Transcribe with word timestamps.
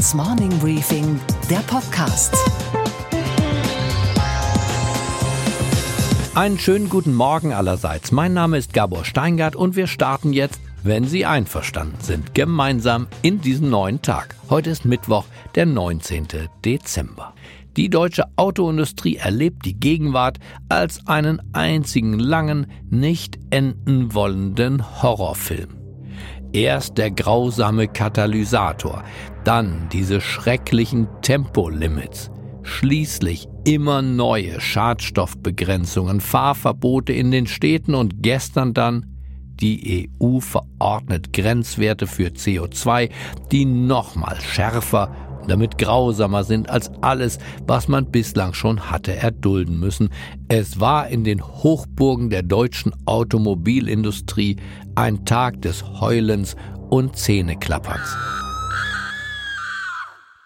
Handelsblatts 0.00 0.14
Morning 0.14 0.58
Briefing, 0.60 1.20
der 1.50 1.58
Podcast. 1.58 2.34
Einen 6.34 6.58
schönen 6.58 6.88
guten 6.88 7.14
Morgen 7.14 7.52
allerseits. 7.52 8.10
Mein 8.10 8.32
Name 8.32 8.56
ist 8.56 8.72
Gabor 8.72 9.04
Steingart 9.04 9.56
und 9.56 9.76
wir 9.76 9.86
starten 9.86 10.32
jetzt, 10.32 10.58
wenn 10.82 11.04
Sie 11.06 11.26
einverstanden 11.26 11.98
sind, 12.00 12.34
gemeinsam 12.34 13.08
in 13.20 13.42
diesen 13.42 13.68
neuen 13.68 14.00
Tag. 14.00 14.36
Heute 14.48 14.70
ist 14.70 14.86
Mittwoch, 14.86 15.26
der 15.54 15.66
19. 15.66 16.28
Dezember. 16.64 17.34
Die 17.76 17.90
deutsche 17.90 18.24
Autoindustrie 18.36 19.16
erlebt 19.16 19.66
die 19.66 19.78
Gegenwart 19.78 20.38
als 20.70 21.06
einen 21.06 21.42
einzigen 21.52 22.18
langen, 22.18 22.70
nicht 22.88 23.38
enden 23.50 24.14
wollenden 24.14 25.02
Horrorfilm. 25.02 25.79
Erst 26.52 26.98
der 26.98 27.12
grausame 27.12 27.86
Katalysator, 27.86 29.04
dann 29.44 29.88
diese 29.92 30.20
schrecklichen 30.20 31.06
Tempolimits, 31.22 32.30
schließlich 32.62 33.46
immer 33.64 34.02
neue 34.02 34.60
Schadstoffbegrenzungen, 34.60 36.20
Fahrverbote 36.20 37.12
in 37.12 37.30
den 37.30 37.46
Städten 37.46 37.94
und 37.94 38.22
gestern 38.22 38.74
dann 38.74 39.06
die 39.60 40.10
EU 40.20 40.40
verordnet 40.40 41.32
Grenzwerte 41.32 42.06
für 42.06 42.28
CO2, 42.28 43.10
die 43.52 43.64
nochmal 43.64 44.40
schärfer 44.40 45.14
damit 45.46 45.78
grausamer 45.78 46.44
sind 46.44 46.68
als 46.70 46.90
alles, 47.00 47.38
was 47.66 47.88
man 47.88 48.10
bislang 48.10 48.54
schon 48.54 48.90
hatte 48.90 49.14
erdulden 49.14 49.78
müssen. 49.78 50.10
Es 50.48 50.80
war 50.80 51.08
in 51.08 51.24
den 51.24 51.42
Hochburgen 51.42 52.30
der 52.30 52.42
deutschen 52.42 52.92
Automobilindustrie 53.06 54.56
ein 54.94 55.24
Tag 55.24 55.62
des 55.62 55.84
Heulens 56.00 56.56
und 56.90 57.16
Zähneklapperns. 57.16 58.16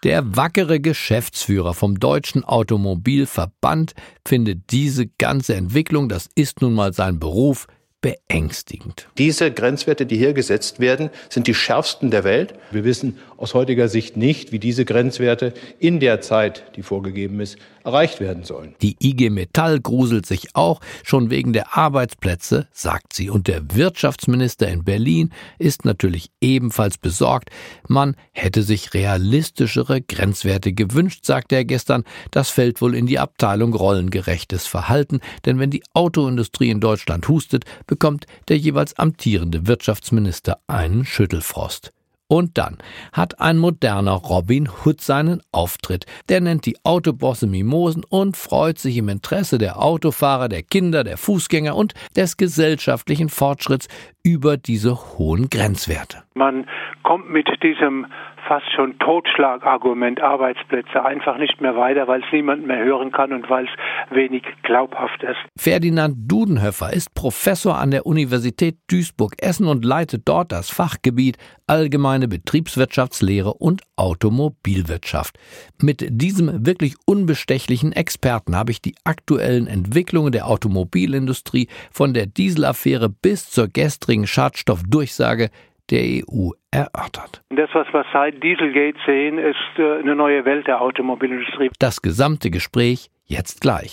Der 0.05 0.35
wackere 0.35 0.79
Geschäftsführer 0.79 1.73
vom 1.73 1.99
Deutschen 1.99 2.43
Automobilverband 2.43 3.95
findet 4.23 4.71
diese 4.71 5.07
ganze 5.07 5.55
Entwicklung, 5.55 6.09
das 6.09 6.29
ist 6.35 6.61
nun 6.61 6.75
mal 6.75 6.93
sein 6.93 7.19
Beruf, 7.19 7.65
beängstigend. 8.05 9.07
Diese 9.17 9.51
Grenzwerte, 9.51 10.05
die 10.05 10.15
hier 10.15 10.33
gesetzt 10.33 10.79
werden, 10.79 11.09
sind 11.27 11.47
die 11.47 11.55
schärfsten 11.55 12.11
der 12.11 12.23
Welt. 12.23 12.53
Wir 12.69 12.83
wissen 12.83 13.17
aus 13.35 13.55
heutiger 13.55 13.87
Sicht 13.87 14.15
nicht, 14.15 14.51
wie 14.51 14.59
diese 14.59 14.85
Grenzwerte 14.85 15.55
in 15.79 15.99
der 15.99 16.21
Zeit, 16.21 16.65
die 16.75 16.83
vorgegeben 16.83 17.39
ist, 17.39 17.57
erreicht 17.83 18.19
werden 18.19 18.43
sollen. 18.43 18.75
Die 18.81 18.95
IG 19.01 19.29
Metall 19.29 19.79
gruselt 19.79 20.25
sich 20.25 20.55
auch 20.55 20.81
schon 21.03 21.29
wegen 21.29 21.53
der 21.53 21.77
Arbeitsplätze, 21.77 22.67
sagt 22.71 23.13
sie. 23.13 23.29
Und 23.29 23.47
der 23.47 23.61
Wirtschaftsminister 23.75 24.67
in 24.67 24.83
Berlin 24.83 25.31
ist 25.59 25.85
natürlich 25.85 26.29
ebenfalls 26.41 26.97
besorgt. 26.97 27.49
Man 27.87 28.15
hätte 28.31 28.63
sich 28.63 28.93
realistischere 28.93 30.01
Grenzwerte 30.01 30.73
gewünscht, 30.73 31.25
sagte 31.25 31.55
er 31.55 31.65
gestern. 31.65 32.03
Das 32.31 32.49
fällt 32.49 32.81
wohl 32.81 32.95
in 32.95 33.05
die 33.05 33.19
Abteilung 33.19 33.73
rollengerechtes 33.73 34.65
Verhalten, 34.65 35.19
denn 35.45 35.59
wenn 35.59 35.69
die 35.69 35.83
Autoindustrie 35.93 36.69
in 36.69 36.79
Deutschland 36.79 37.27
hustet, 37.27 37.65
bekommt 37.95 38.25
der 38.49 38.57
jeweils 38.57 38.99
amtierende 38.99 39.67
Wirtschaftsminister 39.67 40.59
einen 40.67 41.05
Schüttelfrost. 41.05 41.93
Und 42.27 42.57
dann 42.57 42.77
hat 43.13 43.39
ein 43.39 43.57
moderner 43.57 44.15
Robin 44.15 44.67
Hood 44.67 44.99
seinen 44.99 45.41
Auftritt. 45.53 46.05
Der 46.27 46.41
nennt 46.41 46.65
die 46.65 46.75
Autobosse 46.83 47.47
Mimosen 47.47 48.03
und 48.03 48.35
freut 48.35 48.79
sich 48.79 48.97
im 48.97 49.07
Interesse 49.07 49.59
der 49.59 49.81
Autofahrer, 49.81 50.49
der 50.49 50.63
Kinder, 50.63 51.05
der 51.05 51.17
Fußgänger 51.17 51.73
und 51.73 51.93
des 52.17 52.35
gesellschaftlichen 52.35 53.29
Fortschritts 53.29 53.87
über 54.25 54.57
diese 54.57 54.95
hohen 55.17 55.49
Grenzwerte. 55.49 56.23
Man 56.33 56.65
kommt 57.03 57.29
mit 57.29 57.47
diesem 57.61 58.07
fast 58.47 58.65
schon 58.75 58.97
Totschlagargument 58.99 60.21
Arbeitsplätze 60.21 61.03
einfach 61.03 61.37
nicht 61.37 61.61
mehr 61.61 61.75
weiter, 61.75 62.07
weil 62.07 62.21
es 62.21 62.31
niemand 62.31 62.65
mehr 62.65 62.83
hören 62.83 63.11
kann 63.11 63.33
und 63.33 63.49
weil 63.49 63.65
es 63.65 64.15
wenig 64.15 64.43
glaubhaft 64.63 65.23
ist. 65.23 65.37
Ferdinand 65.57 66.15
Dudenhöfer 66.31 66.93
ist 66.93 67.13
Professor 67.15 67.77
an 67.77 67.91
der 67.91 68.05
Universität 68.05 68.77
Duisburg-Essen 68.89 69.67
und 69.67 69.85
leitet 69.85 70.23
dort 70.25 70.51
das 70.51 70.69
Fachgebiet 70.69 71.37
Allgemeine 71.67 72.27
Betriebswirtschaftslehre 72.27 73.53
und 73.53 73.81
Automobilwirtschaft. 73.95 75.39
Mit 75.81 76.05
diesem 76.09 76.65
wirklich 76.65 76.95
unbestechlichen 77.05 77.91
Experten 77.91 78.55
habe 78.55 78.71
ich 78.71 78.81
die 78.81 78.95
aktuellen 79.03 79.65
Entwicklungen 79.65 80.31
der 80.31 80.47
Automobilindustrie 80.47 81.67
von 81.91 82.13
der 82.13 82.27
Dieselaffäre 82.27 83.09
bis 83.09 83.49
zur 83.49 83.67
gestrigen 83.67 84.14
Schadstoffdurchsage 84.23 85.49
der 85.91 86.01
EU 86.01 86.51
erörtert. 86.71 87.43
Das, 87.49 87.69
was 87.73 87.87
wir 87.93 88.05
seit 88.11 88.41
Dieselgate 88.41 88.97
sehen, 89.05 89.37
ist 89.37 89.55
äh, 89.77 89.99
eine 89.99 90.15
neue 90.15 90.45
Welt 90.45 90.67
der 90.67 90.81
Automobilindustrie. 90.81 91.69
Das 91.79 92.01
gesamte 92.01 92.49
Gespräch 92.49 93.09
jetzt 93.25 93.61
gleich. 93.61 93.91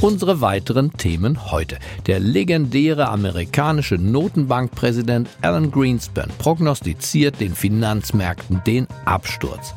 Unsere 0.00 0.40
weiteren 0.40 0.90
Themen 0.92 1.52
heute. 1.52 1.78
Der 2.08 2.18
legendäre 2.18 3.08
amerikanische 3.08 3.94
Notenbankpräsident 3.96 5.28
Alan 5.42 5.70
Greenspan 5.70 6.28
prognostiziert 6.38 7.40
den 7.40 7.54
Finanzmärkten 7.54 8.62
den 8.66 8.88
Absturz. 9.04 9.76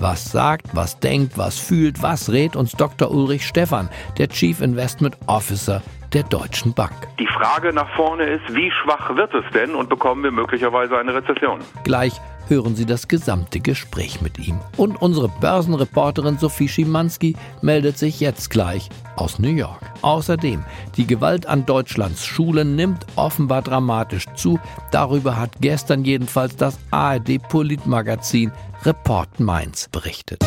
Was 0.00 0.30
sagt, 0.30 0.74
was 0.74 1.00
denkt, 1.00 1.36
was 1.36 1.58
fühlt, 1.58 2.02
was 2.02 2.32
rät 2.32 2.56
uns 2.56 2.72
Dr. 2.72 3.10
Ulrich 3.10 3.46
Stephan, 3.46 3.90
der 4.16 4.28
Chief 4.28 4.62
Investment 4.62 5.18
Officer 5.26 5.82
der 6.12 6.22
Deutschen 6.24 6.72
Bank. 6.74 6.92
Die 7.18 7.26
Frage 7.26 7.72
nach 7.72 7.88
vorne 7.96 8.24
ist, 8.24 8.54
wie 8.54 8.70
schwach 8.70 9.14
wird 9.16 9.32
es 9.34 9.44
denn 9.52 9.74
und 9.74 9.88
bekommen 9.88 10.22
wir 10.22 10.30
möglicherweise 10.30 10.98
eine 10.98 11.14
Rezession? 11.14 11.60
Gleich 11.84 12.20
hören 12.48 12.74
Sie 12.74 12.86
das 12.86 13.08
gesamte 13.08 13.60
Gespräch 13.60 14.20
mit 14.22 14.38
ihm. 14.38 14.58
Und 14.76 15.00
unsere 15.00 15.28
Börsenreporterin 15.28 16.38
Sophie 16.38 16.68
Schimanski 16.68 17.36
meldet 17.62 17.98
sich 17.98 18.20
jetzt 18.20 18.50
gleich 18.50 18.88
aus 19.16 19.38
New 19.38 19.50
York. 19.50 19.80
Außerdem, 20.02 20.64
die 20.96 21.06
Gewalt 21.06 21.46
an 21.46 21.66
Deutschlands 21.66 22.24
Schulen 22.24 22.76
nimmt 22.76 23.06
offenbar 23.16 23.62
dramatisch 23.62 24.26
zu. 24.34 24.58
Darüber 24.90 25.36
hat 25.36 25.50
gestern 25.60 26.04
jedenfalls 26.04 26.56
das 26.56 26.78
ARD 26.90 27.38
Politmagazin 27.48 28.52
Report 28.84 29.40
Mainz 29.40 29.88
berichtet. 29.88 30.44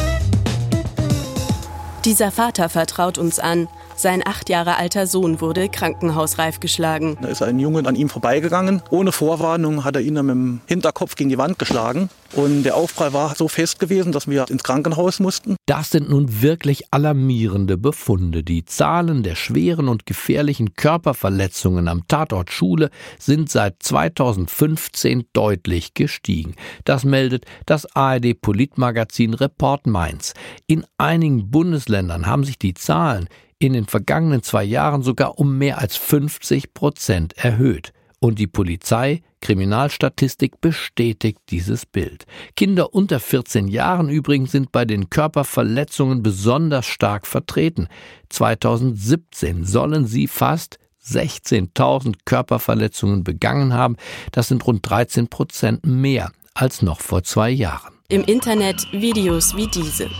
Dieser 2.06 2.32
Vater 2.32 2.68
vertraut 2.70 3.20
uns 3.20 3.40
an. 3.40 3.68
Sein 4.02 4.24
acht 4.26 4.50
Jahre 4.50 4.78
alter 4.78 5.06
Sohn 5.06 5.42
wurde 5.42 5.70
krankenhausreif 5.70 6.60
geschlagen. 6.60 7.20
Da 7.22 7.28
ist 7.28 7.44
ein 7.44 7.60
Junge 7.60 7.88
an 7.88 7.94
ihm 7.94 8.10
vorbeigegangen. 8.10 8.82
Ohne 8.90 9.12
Vorwarnung 9.12 9.84
hat 9.84 9.96
er 9.96 10.02
ihn 10.02 10.16
mit 10.16 10.24
dem 10.24 10.62
Hinterkopf 10.66 11.14
gegen 11.14 11.30
die 11.30 11.38
Wand 11.38 11.60
geschlagen. 11.60 12.10
Und 12.34 12.64
der 12.64 12.76
Aufprall 12.78 13.14
war 13.14 13.36
so 13.36 13.48
fest 13.48 13.80
gewesen, 13.80 14.12
dass 14.12 14.28
wir 14.28 14.50
ins 14.50 14.64
Krankenhaus 14.64 15.20
mussten. 15.20 15.58
Das 15.66 15.90
sind 15.90 16.10
nun 16.10 16.42
wirklich 16.42 16.84
alarmierende 16.92 17.78
Befunde. 17.78 18.44
Die 18.44 18.64
Zahlen 18.64 19.24
der 19.24 19.36
schweren 19.36 19.90
und 19.90 20.06
gefährlichen 20.06 20.74
Körperverletzungen 20.76 21.88
am 21.90 22.08
Tatort 22.08 22.52
Schule 22.52 22.90
sind 23.20 23.50
seit 23.50 23.84
2015 23.84 25.26
deutlich 25.34 25.94
gestiegen. 25.94 26.56
Das 26.86 27.04
meldet 27.04 27.46
das 27.66 27.86
ARD 27.96 28.40
Politmagazin 28.40 29.34
Report 29.34 29.86
Mainz. 29.86 30.34
In 30.68 30.86
einigen 30.98 31.52
Bundesländern 31.52 32.28
haben 32.28 32.46
sich 32.46 32.58
die 32.58 32.74
Zahlen 32.74 33.28
in 33.60 33.74
den 33.74 33.86
vergangenen 33.86 34.42
zwei 34.42 34.64
Jahren 34.64 35.04
sogar 35.04 35.38
um 35.38 35.58
mehr 35.58 35.80
als 35.80 35.96
50 35.98 36.74
Prozent 36.74 37.38
erhöht. 37.38 37.94
Und 38.24 38.38
die 38.38 38.48
Polizei, 38.48 39.24
Kriminalstatistik 39.42 40.62
bestätigt 40.62 41.40
dieses 41.50 41.88
Bild. 41.88 42.26
Kinder 42.56 42.94
unter 42.94 43.20
14 43.20 43.68
Jahren 43.68 44.10
übrigens 44.10 44.52
sind 44.52 44.72
bei 44.72 44.86
den 44.86 45.10
Körperverletzungen 45.10 46.22
besonders 46.22 46.86
stark 46.86 47.26
vertreten. 47.26 47.88
2017 48.30 49.66
sollen 49.66 50.06
sie 50.06 50.28
fast 50.28 50.78
16.000 51.04 52.18
Körperverletzungen 52.24 53.24
begangen 53.24 53.74
haben. 53.74 53.98
Das 54.32 54.50
sind 54.50 54.68
rund 54.68 54.88
13 54.88 55.28
Prozent 55.28 55.84
mehr 55.84 56.32
als 56.54 56.84
noch 56.84 57.02
vor 57.02 57.24
zwei 57.24 57.50
Jahren. 57.50 57.92
Im 58.08 58.24
Internet 58.24 58.86
Videos 58.92 59.56
wie 59.56 59.68
diese. 59.68 60.12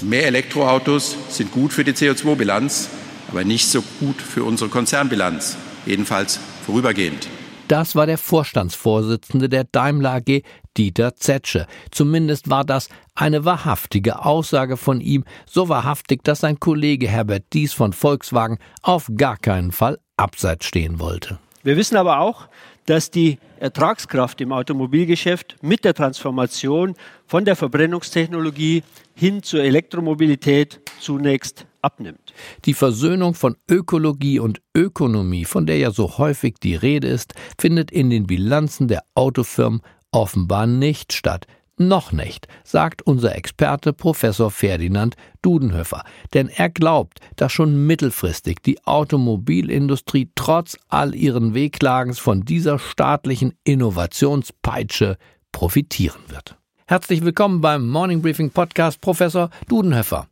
Mehr 0.00 0.26
Elektroautos 0.28 1.14
sind 1.28 1.52
gut 1.52 1.74
für 1.74 1.84
die 1.84 1.92
CO2-Bilanz, 1.92 2.88
aber 3.28 3.44
nicht 3.44 3.66
so 3.66 3.82
gut 4.00 4.16
für 4.16 4.44
unsere 4.44 4.70
Konzernbilanz, 4.70 5.58
jedenfalls 5.84 6.40
vorübergehend. 6.64 7.28
Das 7.68 7.96
war 7.96 8.06
der 8.06 8.16
Vorstandsvorsitzende 8.16 9.48
der 9.48 9.64
Daimler 9.64 10.14
AG, 10.14 10.42
Dieter 10.76 11.16
Zetsche. 11.16 11.66
Zumindest 11.90 12.50
war 12.50 12.64
das 12.64 12.88
eine 13.14 13.44
wahrhaftige 13.44 14.24
Aussage 14.24 14.76
von 14.76 15.00
ihm, 15.00 15.24
so 15.46 15.68
wahrhaftig, 15.68 16.22
dass 16.24 16.40
sein 16.40 16.60
Kollege 16.60 17.08
Herbert 17.08 17.44
Dies 17.52 17.72
von 17.72 17.92
Volkswagen 17.92 18.58
auf 18.82 19.10
gar 19.16 19.36
keinen 19.36 19.72
Fall 19.72 19.98
abseits 20.16 20.66
stehen 20.66 20.98
wollte. 20.98 21.38
Wir 21.62 21.76
wissen 21.76 21.96
aber 21.96 22.20
auch, 22.20 22.48
dass 22.84 23.10
die 23.10 23.38
Ertragskraft 23.58 24.40
im 24.40 24.52
Automobilgeschäft 24.52 25.56
mit 25.62 25.84
der 25.84 25.94
Transformation 25.94 26.94
von 27.26 27.44
der 27.44 27.56
Verbrennungstechnologie 27.56 28.82
hin 29.14 29.42
zur 29.42 29.62
Elektromobilität 29.62 30.80
zunächst 31.00 31.66
abnimmt. 31.82 32.34
Die 32.64 32.74
Versöhnung 32.74 33.34
von 33.34 33.56
Ökologie 33.68 34.38
und 34.38 34.60
Ökonomie, 34.76 35.44
von 35.44 35.66
der 35.66 35.78
ja 35.78 35.90
so 35.90 36.18
häufig 36.18 36.56
die 36.62 36.74
Rede 36.74 37.08
ist, 37.08 37.34
findet 37.58 37.90
in 37.90 38.10
den 38.10 38.26
Bilanzen 38.26 38.88
der 38.88 39.02
Autofirmen 39.14 39.80
offenbar 40.16 40.66
nicht 40.66 41.12
statt. 41.12 41.46
Noch 41.76 42.10
nicht, 42.10 42.48
sagt 42.64 43.02
unser 43.02 43.36
Experte 43.36 43.92
Professor 43.92 44.50
Ferdinand 44.50 45.14
Dudenhöfer. 45.42 46.04
Denn 46.32 46.48
er 46.48 46.70
glaubt, 46.70 47.18
dass 47.36 47.52
schon 47.52 47.86
mittelfristig 47.86 48.62
die 48.62 48.82
Automobilindustrie 48.86 50.30
trotz 50.34 50.78
all 50.88 51.14
ihren 51.14 51.52
Wehklagens 51.52 52.18
von 52.18 52.46
dieser 52.46 52.78
staatlichen 52.78 53.58
Innovationspeitsche 53.64 55.18
profitieren 55.52 56.22
wird. 56.28 56.56
Herzlich 56.88 57.22
willkommen 57.22 57.60
beim 57.60 57.86
Morning 57.86 58.22
Briefing 58.22 58.50
Podcast, 58.50 59.02
Professor 59.02 59.50
Dudenhöfer. 59.68 60.28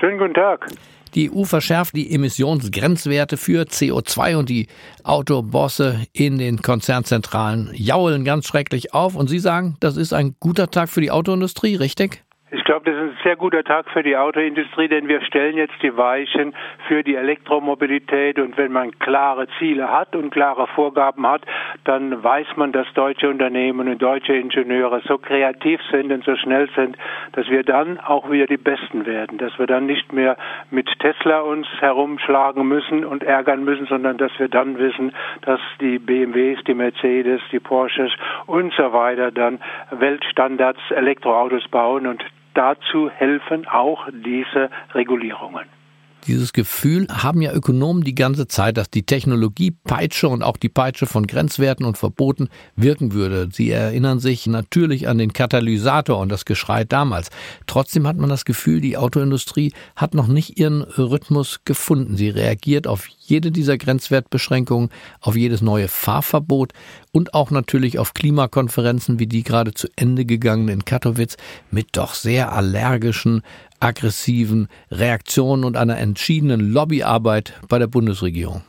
Schönen 0.00 0.18
guten 0.18 0.34
Tag. 0.34 0.66
Die 1.14 1.30
EU 1.30 1.44
verschärft 1.44 1.96
die 1.96 2.12
Emissionsgrenzwerte 2.12 3.36
für 3.36 3.64
CO2 3.64 4.36
und 4.36 4.48
die 4.48 4.68
Autobosse 5.04 6.06
in 6.12 6.38
den 6.38 6.62
Konzernzentralen 6.62 7.70
jaulen 7.74 8.24
ganz 8.24 8.46
schrecklich 8.46 8.94
auf. 8.94 9.14
Und 9.14 9.28
Sie 9.28 9.38
sagen, 9.38 9.76
das 9.80 9.96
ist 9.96 10.12
ein 10.12 10.36
guter 10.40 10.70
Tag 10.70 10.88
für 10.90 11.00
die 11.00 11.10
Autoindustrie, 11.10 11.76
richtig? 11.76 12.24
Ich 12.50 12.64
glaube, 12.64 12.90
das 12.90 12.94
ist 12.94 13.10
ein 13.10 13.18
sehr 13.24 13.36
guter 13.36 13.62
Tag 13.62 13.90
für 13.90 14.02
die 14.02 14.16
Autoindustrie, 14.16 14.88
denn 14.88 15.06
wir 15.06 15.20
stellen 15.20 15.58
jetzt 15.58 15.82
die 15.82 15.94
Weichen 15.98 16.54
für 16.86 17.02
die 17.02 17.14
Elektromobilität. 17.14 18.38
Und 18.38 18.56
wenn 18.56 18.72
man 18.72 18.98
klare 18.98 19.48
Ziele 19.58 19.92
hat 19.92 20.16
und 20.16 20.30
klare 20.30 20.66
Vorgaben 20.68 21.26
hat, 21.26 21.42
dann 21.84 22.22
weiß 22.22 22.46
man, 22.56 22.72
dass 22.72 22.86
deutsche 22.94 23.28
Unternehmen 23.28 23.86
und 23.86 24.00
deutsche 24.00 24.32
Ingenieure 24.32 25.02
so 25.06 25.18
kreativ 25.18 25.78
sind 25.90 26.10
und 26.10 26.24
so 26.24 26.36
schnell 26.36 26.70
sind, 26.74 26.96
dass 27.32 27.50
wir 27.50 27.64
dann 27.64 28.00
auch 28.00 28.30
wieder 28.30 28.46
die 28.46 28.56
Besten 28.56 29.04
werden. 29.04 29.36
Dass 29.36 29.58
wir 29.58 29.66
dann 29.66 29.84
nicht 29.84 30.14
mehr 30.14 30.38
mit 30.70 30.88
Tesla 31.00 31.40
uns 31.40 31.66
herumschlagen 31.80 32.66
müssen 32.66 33.04
und 33.04 33.24
ärgern 33.24 33.62
müssen, 33.62 33.84
sondern 33.86 34.16
dass 34.16 34.32
wir 34.38 34.48
dann 34.48 34.78
wissen, 34.78 35.12
dass 35.42 35.60
die 35.82 35.98
BMWs, 35.98 36.64
die 36.64 36.74
Mercedes, 36.74 37.42
die 37.52 37.60
Porsches 37.60 38.10
und 38.46 38.72
so 38.72 38.94
weiter 38.94 39.30
dann 39.30 39.60
Weltstandards 39.90 40.80
Elektroautos 40.90 41.68
bauen 41.68 42.06
und 42.06 42.24
dazu 42.58 43.08
helfen 43.08 43.68
auch 43.68 44.08
diese 44.12 44.68
Regulierungen. 44.92 45.77
Dieses 46.26 46.52
Gefühl 46.52 47.06
haben 47.08 47.40
ja 47.40 47.52
Ökonomen 47.52 48.04
die 48.04 48.14
ganze 48.14 48.48
Zeit, 48.48 48.76
dass 48.76 48.90
die 48.90 49.04
Technologiepeitsche 49.04 50.28
und 50.28 50.42
auch 50.42 50.56
die 50.56 50.68
Peitsche 50.68 51.06
von 51.06 51.26
Grenzwerten 51.26 51.86
und 51.86 51.96
Verboten 51.96 52.48
wirken 52.76 53.12
würde. 53.12 53.48
Sie 53.50 53.70
erinnern 53.70 54.18
sich 54.18 54.46
natürlich 54.46 55.08
an 55.08 55.16
den 55.16 55.32
Katalysator 55.32 56.18
und 56.18 56.28
das 56.28 56.44
Geschrei 56.44 56.84
damals. 56.84 57.30
Trotzdem 57.66 58.06
hat 58.06 58.18
man 58.18 58.28
das 58.28 58.44
Gefühl, 58.44 58.80
die 58.80 58.98
Autoindustrie 58.98 59.72
hat 59.96 60.12
noch 60.12 60.26
nicht 60.26 60.58
ihren 60.58 60.82
Rhythmus 60.82 61.60
gefunden. 61.64 62.16
Sie 62.16 62.28
reagiert 62.28 62.86
auf 62.86 63.06
jede 63.06 63.50
dieser 63.50 63.78
Grenzwertbeschränkungen, 63.78 64.90
auf 65.20 65.36
jedes 65.36 65.62
neue 65.62 65.88
Fahrverbot 65.88 66.72
und 67.12 67.34
auch 67.34 67.50
natürlich 67.50 67.98
auf 67.98 68.14
Klimakonferenzen 68.14 69.18
wie 69.18 69.26
die 69.26 69.42
gerade 69.42 69.72
zu 69.72 69.88
Ende 69.96 70.24
gegangene 70.24 70.72
in 70.72 70.84
Katowice 70.84 71.36
mit 71.70 71.88
doch 71.92 72.14
sehr 72.14 72.52
allergischen 72.52 73.42
aggressiven 73.80 74.68
Reaktionen 74.90 75.64
und 75.64 75.76
einer 75.76 75.98
entschiedenen 75.98 76.72
Lobbyarbeit 76.72 77.60
bei 77.68 77.78
der 77.78 77.86
Bundesregierung. 77.86 78.62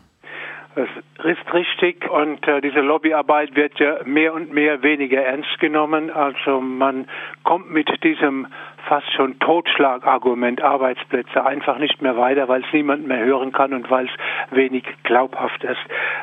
Das 0.75 0.87
ist 1.25 1.53
richtig 1.53 2.09
und 2.09 2.47
äh, 2.47 2.61
diese 2.61 2.79
Lobbyarbeit 2.79 3.53
wird 3.55 3.77
ja 3.79 3.97
mehr 4.05 4.33
und 4.33 4.53
mehr 4.53 4.81
weniger 4.83 5.21
ernst 5.21 5.59
genommen. 5.59 6.09
Also 6.09 6.61
man 6.61 7.07
kommt 7.43 7.69
mit 7.71 7.89
diesem 8.03 8.47
fast 8.87 9.11
schon 9.13 9.39
Totschlagargument 9.39 10.61
Arbeitsplätze 10.61 11.45
einfach 11.45 11.77
nicht 11.77 12.01
mehr 12.01 12.17
weiter, 12.17 12.47
weil 12.47 12.63
es 12.63 12.73
niemand 12.73 13.07
mehr 13.07 13.23
hören 13.23 13.51
kann 13.51 13.73
und 13.73 13.89
weil 13.89 14.05
es 14.05 14.11
wenig 14.55 14.83
glaubhaft 15.03 15.63
ist. 15.63 15.79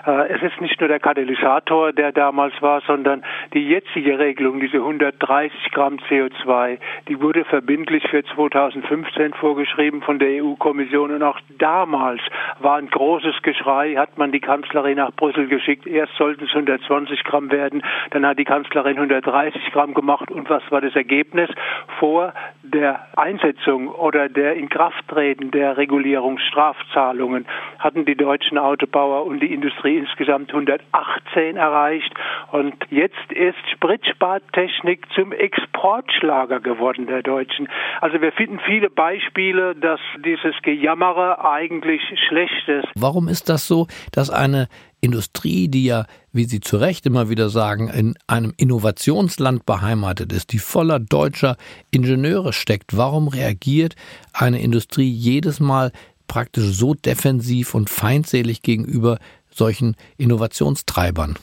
Äh, 0.06 0.28
es 0.28 0.42
ist 0.42 0.60
nicht 0.60 0.80
nur 0.80 0.88
der 0.88 1.00
Katalysator, 1.00 1.92
der 1.92 2.12
damals 2.12 2.54
war, 2.60 2.80
sondern 2.82 3.22
die 3.54 3.66
jetzige 3.68 4.18
Regelung, 4.18 4.60
diese 4.60 4.78
130 4.78 5.70
Gramm 5.72 5.96
CO2, 6.08 6.78
die 7.08 7.20
wurde 7.20 7.44
verbindlich 7.44 8.06
für 8.08 8.24
2015 8.24 9.34
vorgeschrieben 9.34 10.02
von 10.02 10.18
der 10.18 10.42
EU-Kommission 10.42 11.12
und 11.12 11.22
auch 11.22 11.38
damals 11.58 12.20
war 12.60 12.76
ein 12.76 12.88
großes 12.88 13.42
Geschrei, 13.42 13.94
hat 13.94 14.18
man 14.18 14.32
die 14.32 14.40
Kanzlerin 14.40 14.96
nach 14.96 15.12
Brüssel 15.12 15.48
geschickt. 15.48 15.86
Erst 15.86 16.14
sollten 16.16 16.44
es 16.44 16.50
120 16.50 17.24
Gramm 17.24 17.50
werden, 17.50 17.82
dann 18.10 18.26
hat 18.26 18.38
die 18.38 18.44
Kanzlerin 18.44 18.96
130 18.96 19.72
Gramm 19.72 19.94
gemacht 19.94 20.30
und 20.30 20.48
was 20.48 20.62
war 20.70 20.80
das 20.80 20.94
Ergebnis? 20.94 21.50
Vor 21.98 22.32
der 22.62 23.06
Einsetzung 23.16 23.88
oder 23.88 24.28
der 24.28 24.54
Inkrafttreten 24.54 25.50
der 25.50 25.76
Regulierungsstrafzahlungen 25.76 27.46
hatten 27.78 28.04
die 28.04 28.16
deutschen 28.16 28.58
Autobauer 28.58 29.26
und 29.26 29.40
die 29.40 29.52
Industrie 29.52 29.96
insgesamt 29.96 30.50
118 30.50 31.56
erreicht. 31.56 32.12
Und 32.52 32.74
jetzt 32.90 33.32
ist 33.32 33.56
Spritspartechnik 33.72 35.06
zum 35.14 35.32
Exportschlager 35.32 36.60
geworden 36.60 37.06
der 37.06 37.22
Deutschen. 37.22 37.68
Also 38.00 38.20
wir 38.20 38.32
finden 38.32 38.60
viele 38.60 38.90
Beispiele, 38.90 39.74
dass 39.74 40.00
dieses 40.24 40.54
Gejammere 40.62 41.44
eigentlich 41.44 42.02
schlecht 42.28 42.68
ist. 42.68 42.88
Warum 42.96 43.28
ist 43.28 43.48
das 43.48 43.66
so, 43.66 43.86
dass 44.12 44.30
eine 44.30 44.68
Industrie, 45.06 45.68
die 45.68 45.86
ja, 45.86 46.04
wie 46.32 46.44
Sie 46.44 46.60
zu 46.60 46.76
Recht 46.76 47.06
immer 47.06 47.30
wieder 47.30 47.48
sagen, 47.48 47.88
in 47.88 48.14
einem 48.26 48.52
Innovationsland 48.56 49.64
beheimatet 49.64 50.32
ist, 50.32 50.52
die 50.52 50.58
voller 50.58 50.98
deutscher 50.98 51.56
Ingenieure 51.90 52.52
steckt, 52.52 52.96
warum 52.96 53.28
reagiert 53.28 53.94
eine 54.34 54.60
Industrie 54.60 55.08
jedes 55.08 55.60
Mal 55.60 55.92
praktisch 56.28 56.64
so 56.64 56.94
defensiv 56.94 57.74
und 57.74 57.88
feindselig 57.88 58.62
gegenüber 58.62 59.18
solchen 59.48 59.96
Innovationstreibern? 60.18 61.36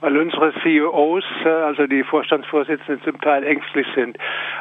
weil 0.00 0.16
unsere 0.16 0.52
CEOs, 0.62 1.24
äh, 1.44 1.48
also 1.48 1.86
die 1.86 2.02
Vorstandsvorsitzenden, 2.02 3.02
zum 3.04 3.20
Teil 3.20 3.44
ängstlich 3.44 3.86
sind. 3.94 4.16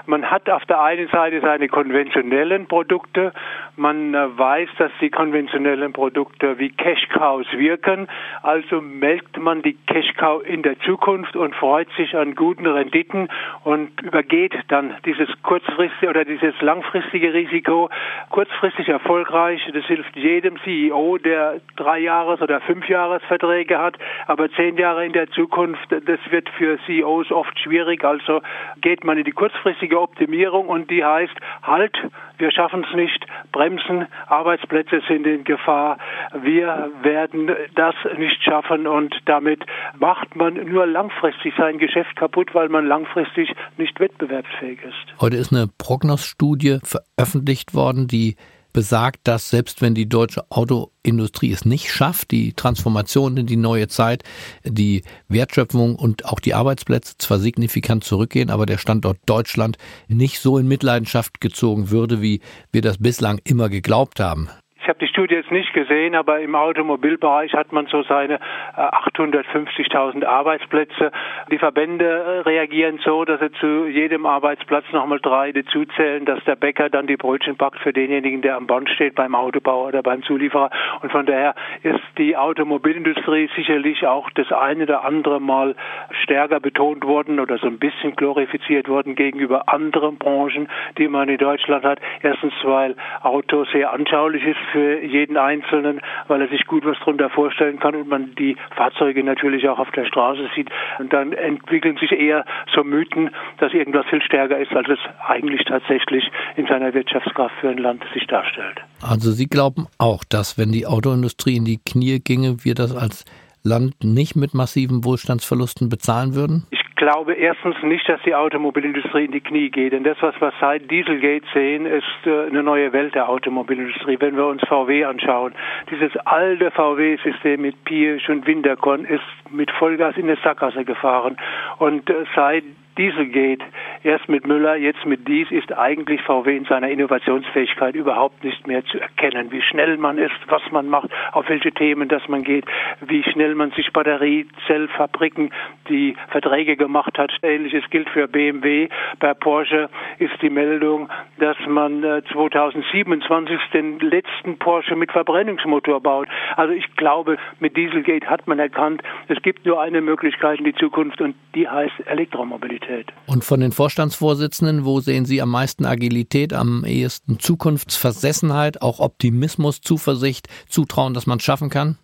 Man 0.05 0.29
hat 0.29 0.49
auf 0.49 0.65
der 0.65 0.81
einen 0.81 1.07
Seite 1.09 1.41
seine 1.41 1.67
konventionellen 1.67 2.67
Produkte. 2.67 3.33
Man 3.79 4.13
äh, 4.13 4.38
weiß, 4.38 4.67
dass 4.77 4.91
die 5.00 5.09
konventionellen 5.09 5.93
Produkte 5.93 6.59
wie 6.59 6.69
Cash 6.69 7.07
Cows 7.13 7.45
wirken. 7.53 8.09
Also 8.43 8.81
melkt 8.81 9.38
man 9.38 9.62
die 9.62 9.77
Cash 9.88 10.15
Cow 10.17 10.43
in 10.45 10.63
der 10.63 10.77
Zukunft 10.81 11.38
und 11.38 11.55
freut 11.55 11.88
sich 11.95 12.13
an 12.13 12.36
guten 12.36 12.67
Renditen 12.67 13.29
und 13.63 14.01
übergeht 14.01 14.53
dann 14.67 14.95
dieses 15.05 15.29
kurzfristige 15.43 16.09
oder 16.09 16.25
dieses 16.25 16.59
langfristige 16.59 17.33
Risiko 17.33 17.89
kurzfristig 18.31 18.89
erfolgreich. 18.89 19.62
Das 19.74 19.86
hilft 19.86 20.13
jedem 20.17 20.59
CEO, 20.65 21.17
der 21.17 21.62
drei 21.77 22.00
Jahres- 22.00 22.41
oder 22.41 22.59
fünf 22.59 22.89
Jahresverträge 22.89 23.79
hat, 23.79 23.98
aber 24.27 24.51
zehn 24.51 24.75
Jahre 24.75 25.05
in 25.05 25.13
der 25.13 25.29
Zukunft, 25.29 25.89
das 25.89 26.19
wird 26.29 26.50
für 26.57 26.77
CEOs 26.86 27.31
oft 27.31 27.57
schwierig. 27.59 28.03
Also 28.03 28.41
geht 28.81 29.05
man 29.05 29.17
in 29.17 29.24
die 29.24 29.31
kurzfristige 29.31 30.01
Optimierung 30.01 30.67
und 30.67 30.91
die 30.91 31.05
heißt, 31.05 31.36
halt, 31.63 31.98
wir 32.39 32.51
schaffen 32.51 32.86
es 32.88 32.96
nicht, 32.96 33.25
bremsen, 33.51 34.08
Arbeitsplätze 34.27 35.01
sind 35.08 35.27
in 35.27 35.43
Gefahr, 35.43 35.98
wir 36.41 36.91
werden 37.01 37.51
das 37.75 37.96
nicht 38.17 38.41
schaffen 38.43 38.88
und 38.88 39.15
damit 39.25 39.63
macht 39.98 40.36
man 40.36 40.53
nur 40.53 40.86
langfristig 40.86 41.53
sein 41.58 41.77
Geschäft 41.77 42.15
kaputt, 42.15 42.53
weil 42.53 42.69
man 42.69 42.88
langfristig 42.88 43.53
nicht 43.77 44.00
wettbewerbsfähig 44.00 44.79
ist. 44.84 45.22
Heute 45.22 45.38
ist 45.38 45.51
eine 45.51 45.67
Prognosstudie 45.77 46.79
veröffentlicht 46.84 47.74
worden, 47.74 48.08
die 48.08 48.36
besagt, 48.73 49.21
dass 49.23 49.49
selbst 49.49 49.81
wenn 49.81 49.95
die 49.95 50.07
deutsche 50.07 50.49
Autoindustrie 50.51 51.51
es 51.51 51.65
nicht 51.65 51.91
schafft, 51.91 52.31
die 52.31 52.53
Transformation 52.53 53.38
in 53.38 53.45
die 53.45 53.57
neue 53.57 53.88
Zeit, 53.88 54.23
die 54.63 55.03
Wertschöpfung 55.27 55.95
und 55.95 56.25
auch 56.25 56.39
die 56.39 56.53
Arbeitsplätze 56.53 57.15
zwar 57.17 57.39
signifikant 57.39 58.03
zurückgehen, 58.03 58.49
aber 58.49 58.65
der 58.65 58.77
Standort 58.77 59.17
Deutschland 59.25 59.77
nicht 60.07 60.39
so 60.39 60.57
in 60.57 60.67
Mitleidenschaft 60.67 61.41
gezogen 61.41 61.89
würde, 61.89 62.21
wie 62.21 62.41
wir 62.71 62.81
das 62.81 62.97
bislang 62.97 63.39
immer 63.43 63.69
geglaubt 63.69 64.19
haben. 64.19 64.49
Habe 64.89 65.05
die 65.05 65.08
Studie 65.08 65.36
jetzt 65.36 65.51
nicht 65.51 65.72
gesehen, 65.74 66.15
aber 66.15 66.39
im 66.39 66.55
Automobilbereich 66.55 67.53
hat 67.53 67.72
man 67.72 67.86
so 67.86 68.01
seine 68.01 68.39
850.000 68.75 70.24
äh, 70.24 70.25
Arbeitsplätze. 70.25 71.12
Die 71.51 71.60
Verbände 71.60 72.05
äh, 72.05 72.39
reagieren 72.39 73.00
so, 73.05 73.24
dass 73.24 73.39
sie 73.39 73.51
zu 73.60 73.86
jedem 73.86 74.25
Arbeitsplatz 74.25 74.86
nochmal 74.91 75.19
drei 75.19 75.51
dazuzählen, 75.51 76.25
dass 76.25 76.43
der 76.46 76.55
Bäcker 76.55 76.89
dann 76.89 77.05
die 77.05 77.17
Brötchen 77.17 77.55
backt 77.55 77.77
für 77.81 77.93
denjenigen, 77.93 78.41
der 78.41 78.55
am 78.55 78.65
Band 78.65 78.89
steht, 78.89 79.13
beim 79.13 79.36
Autobauer 79.36 79.89
oder 79.89 80.01
beim 80.01 80.24
Zulieferer. 80.24 80.72
Und 81.03 81.12
von 81.12 81.27
daher 81.27 81.53
ist 81.84 82.01
die 82.17 82.36
Automobilindustrie 82.36 83.48
sicherlich 83.55 84.08
auch 84.08 84.31
das 84.31 84.51
eine 84.51 84.86
oder 84.86 85.05
andere 85.05 85.39
Mal 85.39 85.75
stärker 86.24 86.60
betont 86.60 87.05
worden 87.05 87.39
oder 87.39 87.60
so 87.60 87.67
ein 87.67 87.77
bisschen 87.77 88.15
glorifiziert 88.15 88.89
worden 88.89 89.13
gegenüber 89.13 89.69
anderen 89.72 90.17
Branchen, 90.17 90.67
die 90.98 91.08
man 91.08 91.29
in 91.29 91.38
Deutschland 91.38 91.86
hat. 91.86 92.00
Erstens, 92.24 92.53
weil 92.63 92.96
Auto 93.22 93.65
sehr 93.65 93.93
anschaulich 93.93 94.43
ist 94.43 94.58
für 94.72 94.78
für 94.79 95.03
jeden 95.03 95.36
Einzelnen, 95.36 96.00
weil 96.27 96.41
er 96.41 96.48
sich 96.48 96.65
gut 96.65 96.86
was 96.86 96.98
darunter 97.00 97.29
vorstellen 97.29 97.79
kann 97.79 97.95
und 97.95 98.07
man 98.07 98.33
die 98.36 98.55
Fahrzeuge 98.75 99.24
natürlich 99.24 99.67
auch 99.67 99.77
auf 99.77 99.91
der 99.91 100.05
Straße 100.05 100.50
sieht. 100.55 100.69
Und 101.00 101.12
dann 101.12 101.33
entwickeln 101.33 101.98
sich 101.98 102.12
eher 102.12 102.45
so 102.74 102.83
Mythen, 102.83 103.29
dass 103.57 103.74
irgendwas 103.74 104.05
viel 104.09 104.21
stärker 104.21 104.57
ist, 104.57 104.71
als 104.71 104.88
es 104.88 105.00
eigentlich 105.27 105.65
tatsächlich 105.65 106.24
in 106.55 106.65
seiner 106.67 106.93
Wirtschaftskraft 106.93 107.55
für 107.59 107.69
ein 107.69 107.77
Land 107.77 108.03
sich 108.13 108.25
darstellt. 108.27 108.79
Also 109.01 109.31
Sie 109.31 109.48
glauben 109.48 109.88
auch, 109.98 110.24
dass 110.24 110.57
wenn 110.57 110.71
die 110.71 110.86
Autoindustrie 110.88 111.57
in 111.57 111.65
die 111.65 111.79
Knie 111.83 112.19
ginge, 112.19 112.63
wir 112.63 112.75
das 112.75 112.95
als 112.95 113.25
Land 113.63 113.95
nicht 114.03 114.38
mit 114.38 114.53
massiven 114.53 115.03
Wohlstandsverlusten 115.03 115.89
bezahlen 115.89 116.36
würden? 116.36 116.65
Ich 116.71 116.79
glaube 116.99 117.33
erstens 117.33 117.81
nicht, 117.81 118.07
dass 118.09 118.21
die 118.23 118.35
Automobilindustrie 118.35 119.25
in 119.25 119.31
die 119.31 119.39
Knie 119.39 119.69
geht. 119.69 119.93
Denn 119.93 120.03
das, 120.03 120.17
was 120.19 120.39
wir 120.41 120.51
seit 120.59 120.91
Dieselgate 120.91 121.45
sehen, 121.53 121.85
ist 121.85 122.03
äh, 122.25 122.47
eine 122.47 122.61
neue 122.61 122.91
Welt 122.91 123.15
der 123.15 123.29
Automobilindustrie. 123.29 124.17
Wenn 124.19 124.35
wir 124.35 124.45
uns 124.45 124.61
VW 124.67 125.05
anschauen, 125.05 125.53
dieses 125.89 126.15
alte 126.25 126.71
VW-System 126.71 127.61
mit 127.61 127.85
Pirsch 127.85 128.27
und 128.27 128.45
Winterkorn 128.45 129.05
ist 129.05 129.23
mit 129.49 129.71
Vollgas 129.71 130.17
in 130.17 130.27
der 130.27 130.37
Sackgasse 130.43 130.83
gefahren. 130.83 131.37
Und 131.77 132.09
äh, 132.09 132.25
seit 132.35 132.65
Dieselgate, 132.99 133.63
erst 134.03 134.27
mit 134.27 134.45
Müller, 134.45 134.75
jetzt 134.75 135.05
mit 135.05 135.25
Dies, 135.25 135.49
ist 135.51 135.71
eigentlich 135.71 136.21
VW 136.21 136.57
in 136.57 136.65
seiner 136.65 136.89
Innovationsfähigkeit 136.89 137.95
überhaupt 137.95 138.43
nicht 138.43 138.67
mehr 138.67 138.83
zu 138.83 138.99
erkennen. 138.99 139.53
Wie 139.53 139.61
schnell 139.61 139.95
man 139.95 140.17
ist, 140.17 140.35
was 140.47 140.61
man 140.71 140.89
macht, 140.89 141.09
auf 141.31 141.47
welche 141.47 141.71
Themen 141.71 142.09
das 142.09 142.27
man 142.27 142.43
geht, 142.43 142.65
wie 142.99 143.23
schnell 143.23 143.55
man 143.55 143.71
sich 143.71 143.93
Batteriezellfabriken 143.93 145.51
die 145.87 146.17
Verträge 146.27 146.75
gemacht 146.75 147.17
hat. 147.17 147.31
Ähnliches 147.41 147.89
gilt 147.89 148.09
für 148.09 148.27
BMW. 148.27 148.89
Bei 149.19 149.33
Porsche 149.33 149.89
ist 150.17 150.33
die 150.41 150.49
Meldung, 150.49 151.07
dass 151.37 151.55
man 151.69 152.01
2027 152.01 153.55
äh, 153.55 153.59
den 153.71 153.99
letzten 153.99 154.59
Porsche 154.59 154.97
mit 154.97 155.13
Verbrennungsmotor 155.13 156.01
baut. 156.01 156.27
Also 156.57 156.73
ich 156.73 156.93
glaube, 156.97 157.37
mit 157.61 157.77
Dieselgate 157.77 158.29
hat 158.29 158.45
man 158.45 158.59
erkannt, 158.59 159.01
es 159.29 159.41
gibt 159.41 159.65
nur 159.65 159.81
eine 159.81 160.01
Möglichkeit 160.01 160.59
in 160.59 160.65
die 160.65 160.75
Zukunft 160.75 161.21
und 161.21 161.35
die 161.55 161.69
heißt 161.69 162.05
Elektromobilität. 162.05 162.88
Agilität. 162.89 163.13
Und 163.27 163.43
von 163.43 163.60
den 163.60 163.72
Vorstandsvorsitzenden, 163.72 164.86
wo 164.86 165.00
sehen 165.00 165.25
Sie 165.25 165.41
am 165.41 165.50
meisten 165.50 165.86
Agilität, 165.86 166.53
am 166.53 166.84
ehesten 166.84 167.39
Zukunftsversessenheit, 167.39 168.81
auch 168.81 169.00
Optimismus, 169.00 169.81
Zuversicht, 169.81 170.48
Zutrauen, 170.67 171.13
dass 171.13 171.27
man 171.27 171.38
es 171.38 171.43
schaffen 171.43 171.69
kann? 171.69 171.98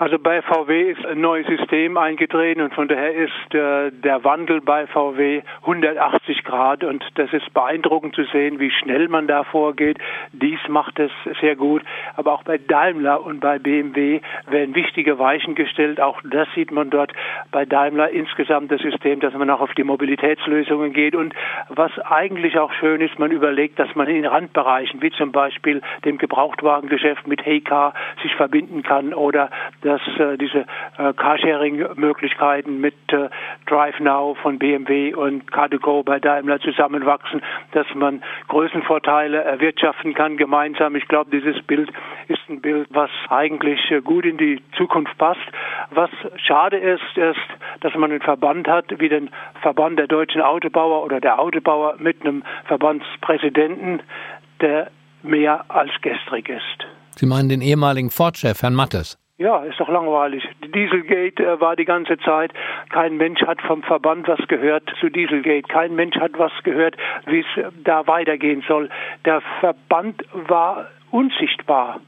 Also 0.00 0.18
bei 0.18 0.40
VW 0.40 0.92
ist 0.92 1.04
ein 1.04 1.20
neues 1.20 1.46
System 1.46 1.98
eingetreten 1.98 2.62
und 2.62 2.72
von 2.72 2.88
daher 2.88 3.14
ist 3.14 3.54
äh, 3.54 3.90
der 3.90 4.24
Wandel 4.24 4.62
bei 4.62 4.86
VW 4.86 5.42
180 5.60 6.42
Grad 6.42 6.84
und 6.84 7.04
das 7.16 7.30
ist 7.34 7.52
beeindruckend 7.52 8.14
zu 8.14 8.24
sehen, 8.32 8.58
wie 8.60 8.70
schnell 8.70 9.08
man 9.08 9.26
da 9.26 9.44
vorgeht. 9.44 9.98
Dies 10.32 10.58
macht 10.68 10.98
es 10.98 11.10
sehr 11.42 11.54
gut, 11.54 11.82
aber 12.16 12.32
auch 12.32 12.44
bei 12.44 12.56
Daimler 12.56 13.22
und 13.22 13.40
bei 13.40 13.58
BMW 13.58 14.22
werden 14.48 14.74
wichtige 14.74 15.18
Weichen 15.18 15.54
gestellt. 15.54 16.00
Auch 16.00 16.22
das 16.24 16.48
sieht 16.54 16.70
man 16.70 16.88
dort 16.88 17.12
bei 17.52 17.66
Daimler 17.66 18.08
insgesamt 18.08 18.72
das 18.72 18.80
System, 18.80 19.20
dass 19.20 19.34
man 19.34 19.50
auch 19.50 19.60
auf 19.60 19.74
die 19.74 19.84
Mobilitätslösungen 19.84 20.94
geht 20.94 21.14
und 21.14 21.34
was 21.68 21.92
eigentlich 21.98 22.58
auch 22.58 22.72
schön 22.72 23.02
ist, 23.02 23.18
man 23.18 23.32
überlegt, 23.32 23.78
dass 23.78 23.94
man 23.94 24.08
in 24.08 24.24
Randbereichen 24.24 25.02
wie 25.02 25.10
zum 25.10 25.30
Beispiel 25.30 25.82
dem 26.06 26.16
Gebrauchtwagengeschäft 26.16 27.26
mit 27.26 27.44
Heycar 27.44 27.92
sich 28.22 28.34
verbinden 28.34 28.82
kann 28.82 29.12
oder 29.12 29.50
dass 29.90 30.00
äh, 30.20 30.38
diese 30.38 30.66
äh, 30.98 31.12
Carsharing-Möglichkeiten 31.14 32.80
mit 32.80 32.94
äh, 33.08 33.28
DriveNow 33.66 34.38
von 34.38 34.60
BMW 34.60 35.12
und 35.14 35.50
Car2Go 35.50 36.04
bei 36.04 36.20
Daimler 36.20 36.60
zusammenwachsen, 36.60 37.42
dass 37.72 37.86
man 37.94 38.22
Größenvorteile 38.46 39.42
erwirtschaften 39.42 40.14
kann 40.14 40.36
gemeinsam. 40.36 40.94
Ich 40.94 41.08
glaube, 41.08 41.30
dieses 41.32 41.60
Bild 41.64 41.90
ist 42.28 42.38
ein 42.48 42.60
Bild, 42.60 42.86
was 42.90 43.10
eigentlich 43.30 43.90
äh, 43.90 44.00
gut 44.00 44.24
in 44.24 44.36
die 44.36 44.62
Zukunft 44.76 45.18
passt. 45.18 45.40
Was 45.90 46.10
schade 46.36 46.76
ist, 46.76 47.16
ist, 47.16 47.40
dass 47.80 47.92
man 47.96 48.12
einen 48.12 48.20
Verband 48.20 48.68
hat, 48.68 48.84
wie 49.00 49.08
den 49.08 49.30
Verband 49.60 49.98
der 49.98 50.06
deutschen 50.06 50.40
Autobauer 50.40 51.02
oder 51.02 51.20
der 51.20 51.40
Autobauer 51.40 51.96
mit 51.98 52.20
einem 52.20 52.44
Verbandspräsidenten, 52.66 54.02
der 54.60 54.92
mehr 55.24 55.64
als 55.68 55.90
gestrig 56.00 56.48
ist. 56.48 56.86
Sie 57.16 57.26
meinen 57.26 57.48
den 57.48 57.60
ehemaligen 57.60 58.10
Ford-Chef, 58.10 58.62
Herrn 58.62 58.74
Mattes? 58.74 59.18
Ja, 59.40 59.64
ist 59.64 59.80
doch 59.80 59.88
langweilig. 59.88 60.46
Dieselgate 60.74 61.42
äh, 61.42 61.60
war 61.62 61.74
die 61.74 61.86
ganze 61.86 62.18
Zeit. 62.18 62.52
Kein 62.90 63.16
Mensch 63.16 63.40
hat 63.40 63.62
vom 63.62 63.82
Verband 63.82 64.28
was 64.28 64.46
gehört 64.48 64.82
zu 65.00 65.08
Dieselgate. 65.08 65.66
Kein 65.66 65.94
Mensch 65.94 66.14
hat 66.16 66.32
was 66.36 66.52
gehört, 66.62 66.94
wie 67.24 67.40
es 67.40 67.46
äh, 67.56 67.70
da 67.82 68.06
weitergehen 68.06 68.62
soll. 68.68 68.90
Der 69.24 69.40
Verband 69.60 70.22
war 70.34 70.88
unsichtbar. 71.10 72.00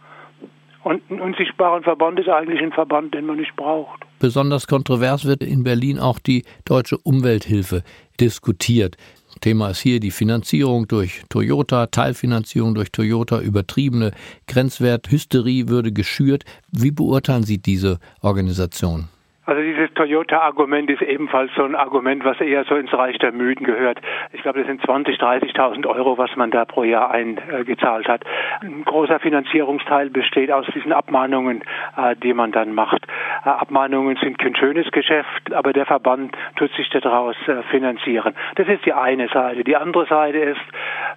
Und 0.83 1.11
ein 1.11 1.23
unsichtbarer 1.23 1.81
Verband 1.83 2.21
ist 2.21 2.29
eigentlich 2.29 2.61
ein 2.61 2.73
Verband, 2.73 3.15
den 3.15 3.25
man 3.25 3.39
nicht 3.39 3.57
braucht. 3.57 4.03
Besonders 4.19 4.67
kontrovers 4.67 5.25
wird 5.25 5.43
in 5.43 5.65
Berlin 5.65 5.99
auch 5.99 6.19
die 6.19 6.45
deutsche 6.67 6.99
Umwelthilfe 6.99 7.83
diskutiert. 8.21 8.99
Thema 9.43 9.71
ist 9.71 9.81
hier 9.81 10.01
die 10.01 10.11
Finanzierung 10.11 10.89
durch 10.89 11.23
Toyota, 11.29 11.89
Teilfinanzierung 11.89 12.75
durch 12.75 12.91
Toyota, 12.93 13.41
übertriebene 13.41 14.13
Grenzwerthysterie 14.47 15.69
würde 15.69 15.93
geschürt. 15.93 16.45
Wie 16.71 16.93
beurteilen 16.93 17.43
Sie 17.43 17.59
diese 17.59 17.99
Organisation? 18.21 19.09
Also 19.45 19.61
dieses 19.61 19.93
Toyota-Argument 19.95 20.89
ist 20.89 21.03
ebenfalls 21.03 21.51
so 21.57 21.65
ein 21.65 21.75
Argument, 21.75 22.25
was 22.25 22.41
eher 22.41 22.63
so 22.65 22.77
ins 22.77 22.93
Reich 22.93 23.19
der 23.19 23.33
Mythen 23.33 23.67
gehört. 23.67 23.99
Ich 24.33 24.43
glaube, 24.43 24.61
das 24.61 24.69
sind 24.69 24.81
20.000, 24.83 25.19
30.000 25.19 25.87
Euro, 25.87 26.17
was 26.17 26.35
man 26.37 26.53
da 26.53 26.65
pro 26.65 26.85
Jahr 26.85 27.11
eingezahlt 27.11 28.07
hat. 28.07 28.23
Ein 28.61 28.85
großer 28.85 29.19
Finanzierungsteil 29.19 30.11
besteht 30.11 30.53
aus 30.53 30.67
diesen 30.73 30.93
Abmahnungen, 30.93 31.65
äh, 31.97 32.15
die 32.15 32.35
man 32.35 32.53
dann 32.53 32.73
macht. 32.73 33.05
Äh, 33.45 33.49
Abmahnungen 33.49 34.17
sind 34.23 34.39
kein 34.39 34.55
schönes 34.55 34.89
Geschäft, 34.93 35.53
aber 35.53 35.73
der 35.73 35.87
Verband 35.87 36.37
tut 36.55 36.71
sich 36.75 36.89
daraus 36.91 37.37
äh, 37.49 37.65
finanzieren. 37.65 38.35
Das 38.55 38.69
ist 38.69 38.87
die 38.87 38.93
eine 38.93 39.27
Seite. 39.27 39.65
Die 39.65 39.75
andere 39.75 40.07
Seite 40.07 40.39
ist, 40.39 40.61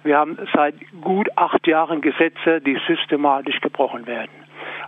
wir 0.02 0.18
haben 0.18 0.36
seit 0.52 0.74
gut 1.00 1.28
acht 1.36 1.64
Jahren 1.68 2.00
Gesetze, 2.00 2.60
die 2.60 2.76
systematisch 2.88 3.60
gebrochen 3.60 4.08
werden. 4.08 4.45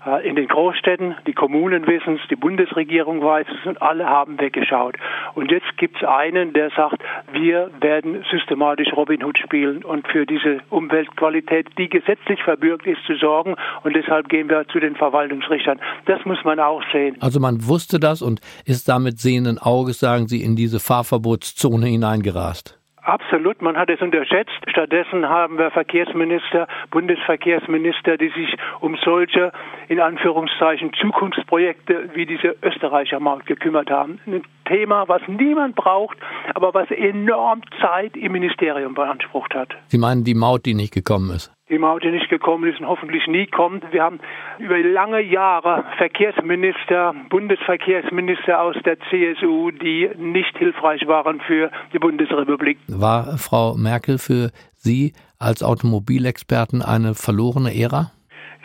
Äh, 0.08 0.28
in 0.28 0.36
den 0.36 0.48
Großstädten, 0.48 1.16
die 1.26 1.32
Kommunen 1.32 1.86
wissen 1.86 2.18
es, 2.20 2.28
die 2.28 2.36
Bundesregierung 2.36 3.22
weiß 3.22 3.46
es 3.48 3.66
und 3.66 3.82
alle 3.82 4.06
haben 4.06 4.40
weggeschaut. 4.40 4.96
Und 5.34 5.50
jetzt 5.50 5.76
gibt 5.76 5.96
es 5.96 6.08
einen, 6.08 6.52
der 6.52 6.70
sagt, 6.70 7.02
wir 7.32 7.70
werden 7.80 8.24
systematisch 8.30 8.92
Robin 8.96 9.22
Hood 9.24 9.38
spielen 9.38 9.84
und 9.84 10.06
für 10.08 10.24
diese 10.26 10.60
Umweltqualität, 10.70 11.66
die 11.78 11.88
gesetzlich 11.88 12.42
verbürgt 12.42 12.86
ist, 12.86 13.04
zu 13.06 13.16
sorgen. 13.16 13.56
Und 13.82 13.94
deshalb 13.94 14.28
gehen 14.28 14.48
wir 14.48 14.66
zu 14.68 14.80
den 14.80 14.96
Verwaltungsrichtern. 14.96 15.80
Das 16.06 16.24
muss 16.24 16.42
man 16.44 16.60
auch 16.60 16.82
sehen. 16.92 17.16
Also 17.20 17.40
man 17.40 17.66
wusste 17.66 17.98
das 18.00 18.22
und 18.22 18.40
ist 18.64 18.88
damit 18.88 19.18
sehenden 19.18 19.58
Auges, 19.58 20.00
sagen 20.00 20.28
Sie, 20.28 20.42
in 20.42 20.56
diese 20.56 20.80
Fahrverbotszone 20.80 21.86
hineingerast. 21.86 22.78
Absolut, 23.08 23.62
man 23.62 23.78
hat 23.78 23.88
es 23.88 24.02
unterschätzt. 24.02 24.52
Stattdessen 24.66 25.26
haben 25.30 25.56
wir 25.56 25.70
Verkehrsminister, 25.70 26.68
Bundesverkehrsminister, 26.90 28.18
die 28.18 28.28
sich 28.28 28.54
um 28.80 28.98
solche, 29.02 29.50
in 29.88 30.00
Anführungszeichen, 30.00 30.92
Zukunftsprojekte 31.00 32.10
wie 32.14 32.26
diese 32.26 32.56
Österreicher 32.62 33.20
Maut 33.20 33.46
gekümmert 33.46 33.90
haben. 33.90 34.20
Ein 34.26 34.42
Thema, 34.66 35.08
was 35.08 35.22
niemand 35.26 35.76
braucht, 35.76 36.18
aber 36.54 36.74
was 36.74 36.90
enorm 36.90 37.62
Zeit 37.80 38.16
im 38.16 38.32
Ministerium 38.32 38.94
beansprucht 38.94 39.54
hat. 39.54 39.70
Sie 39.86 39.98
meinen 39.98 40.24
die 40.24 40.34
Maut, 40.34 40.66
die 40.66 40.74
nicht 40.74 40.92
gekommen 40.92 41.30
ist? 41.30 41.52
die 41.70 41.78
Maut, 41.78 42.02
die 42.02 42.10
nicht 42.10 42.28
gekommen 42.28 42.68
ist 42.70 42.80
und 42.80 42.86
hoffentlich 42.86 43.26
nie 43.26 43.46
kommt. 43.46 43.84
Wir 43.92 44.02
haben 44.02 44.20
über 44.58 44.78
lange 44.78 45.20
Jahre 45.20 45.84
Verkehrsminister, 45.98 47.14
Bundesverkehrsminister 47.28 48.60
aus 48.60 48.76
der 48.84 48.98
CSU, 49.10 49.70
die 49.70 50.08
nicht 50.16 50.56
hilfreich 50.56 51.06
waren 51.06 51.40
für 51.40 51.70
die 51.92 51.98
Bundesrepublik. 51.98 52.78
War 52.88 53.36
Frau 53.38 53.74
Merkel 53.74 54.18
für 54.18 54.50
Sie 54.74 55.12
als 55.38 55.62
Automobilexperten 55.62 56.82
eine 56.82 57.14
verlorene 57.14 57.78
Ära? 57.78 58.12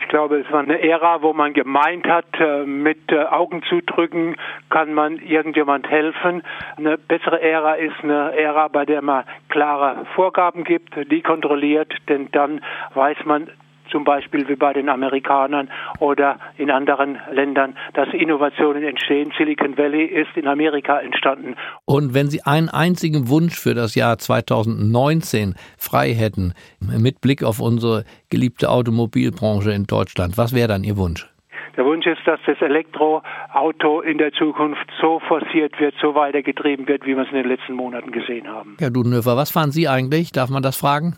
Ich 0.04 0.10
glaube, 0.10 0.36
es 0.36 0.52
war 0.52 0.60
eine 0.60 0.82
Ära, 0.82 1.22
wo 1.22 1.32
man 1.32 1.54
gemeint 1.54 2.06
hat, 2.06 2.26
äh, 2.38 2.64
mit 2.66 3.10
äh, 3.10 3.24
Augen 3.24 3.62
zudrücken 3.62 4.36
kann 4.68 4.92
man 4.92 5.16
irgendjemand 5.16 5.88
helfen. 5.88 6.42
Eine 6.76 6.98
bessere 6.98 7.40
Ära 7.40 7.74
ist 7.76 7.96
eine 8.02 8.36
Ära, 8.36 8.68
bei 8.68 8.84
der 8.84 9.00
man 9.00 9.24
klare 9.48 10.04
Vorgaben 10.14 10.62
gibt, 10.62 10.94
die 11.10 11.22
kontrolliert, 11.22 11.92
denn 12.08 12.28
dann 12.32 12.60
weiß 12.92 13.16
man, 13.24 13.48
zum 13.94 14.02
Beispiel 14.02 14.48
wie 14.48 14.56
bei 14.56 14.72
den 14.72 14.88
Amerikanern 14.88 15.70
oder 16.00 16.40
in 16.58 16.68
anderen 16.68 17.16
Ländern, 17.30 17.76
dass 17.92 18.08
Innovationen 18.12 18.82
entstehen. 18.82 19.32
Silicon 19.38 19.78
Valley 19.78 20.04
ist 20.06 20.36
in 20.36 20.48
Amerika 20.48 20.98
entstanden. 20.98 21.54
Und 21.84 22.12
wenn 22.12 22.26
Sie 22.26 22.42
einen 22.42 22.68
einzigen 22.68 23.28
Wunsch 23.28 23.56
für 23.56 23.74
das 23.74 23.94
Jahr 23.94 24.18
2019 24.18 25.54
frei 25.78 26.12
hätten, 26.12 26.54
mit 26.80 27.20
Blick 27.20 27.44
auf 27.44 27.60
unsere 27.60 28.04
geliebte 28.30 28.68
Automobilbranche 28.68 29.70
in 29.70 29.84
Deutschland, 29.84 30.36
was 30.36 30.52
wäre 30.52 30.66
dann 30.66 30.82
Ihr 30.82 30.96
Wunsch? 30.96 31.30
Der 31.76 31.84
Wunsch 31.84 32.06
ist, 32.06 32.20
dass 32.26 32.40
das 32.46 32.60
Elektroauto 32.60 34.00
in 34.00 34.18
der 34.18 34.32
Zukunft 34.32 34.86
so 35.00 35.20
forciert 35.28 35.78
wird, 35.78 35.94
so 36.02 36.16
weitergetrieben 36.16 36.88
wird, 36.88 37.04
wie 37.04 37.16
wir 37.16 37.22
es 37.22 37.28
in 37.28 37.36
den 37.36 37.48
letzten 37.48 37.74
Monaten 37.74 38.10
gesehen 38.10 38.48
haben. 38.48 38.76
Herr 38.80 38.90
Dudenhöfer, 38.90 39.36
was 39.36 39.52
fahren 39.52 39.70
Sie 39.70 39.88
eigentlich? 39.88 40.32
Darf 40.32 40.50
man 40.50 40.62
das 40.62 40.76
fragen? 40.76 41.16